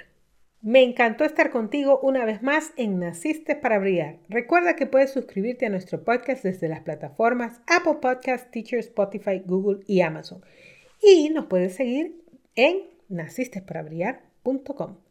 Me 0.62 0.82
encantó 0.82 1.26
estar 1.26 1.52
contigo 1.52 2.00
una 2.02 2.24
vez 2.24 2.42
más 2.42 2.72
en 2.78 2.98
Naciste 2.98 3.58
para 3.58 3.78
Brillar. 3.78 4.20
Recuerda 4.30 4.78
que 4.78 4.88
puedes 4.88 5.12
suscribirte 5.12 5.66
a 5.66 5.70
nuestro 5.70 6.06
podcast 6.06 6.42
desde 6.42 6.70
las 6.70 6.84
plataformas 6.84 7.60
Apple 7.68 7.98
Podcasts, 8.02 8.50
Teacher, 8.50 8.80
Spotify, 8.80 9.44
Google 9.46 9.84
y 9.88 10.00
Amazon. 10.00 10.42
Y 11.02 11.32
nos 11.32 11.48
puedes 11.48 11.76
seguir 11.76 12.24
en 12.56 12.78
nacistesparabrillar.com. 13.10 15.05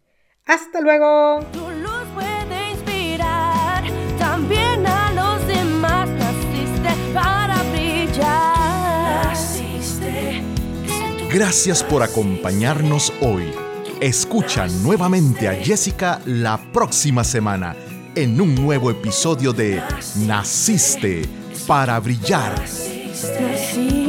¡Hasta 0.47 0.83
luego! 0.83 1.41
Tu 1.53 1.59
luz 1.59 2.07
puede 2.13 2.73
inspirar 2.73 3.83
también 4.19 4.87
a 4.87 5.11
los 5.13 5.47
demás. 5.47 6.07
Naciste 6.11 6.91
para 7.15 7.63
brillar. 7.73 9.27
Naciste. 9.29 10.43
Gracias 11.33 11.83
por 11.83 12.03
acompañarnos 12.03 13.11
hoy. 13.23 13.51
Escucha 14.03 14.67
nuevamente 14.83 15.49
a 15.49 15.55
Jessica 15.55 16.21
la 16.27 16.61
próxima 16.75 17.25
semana 17.25 17.75
en 18.15 18.39
un 18.39 18.55
nuevo 18.55 18.91
episodio 18.91 19.55
de 19.55 19.83
Naciste 20.27 21.23
para 21.67 21.99
brillar. 22.01 22.61
Naciste. 22.61 24.04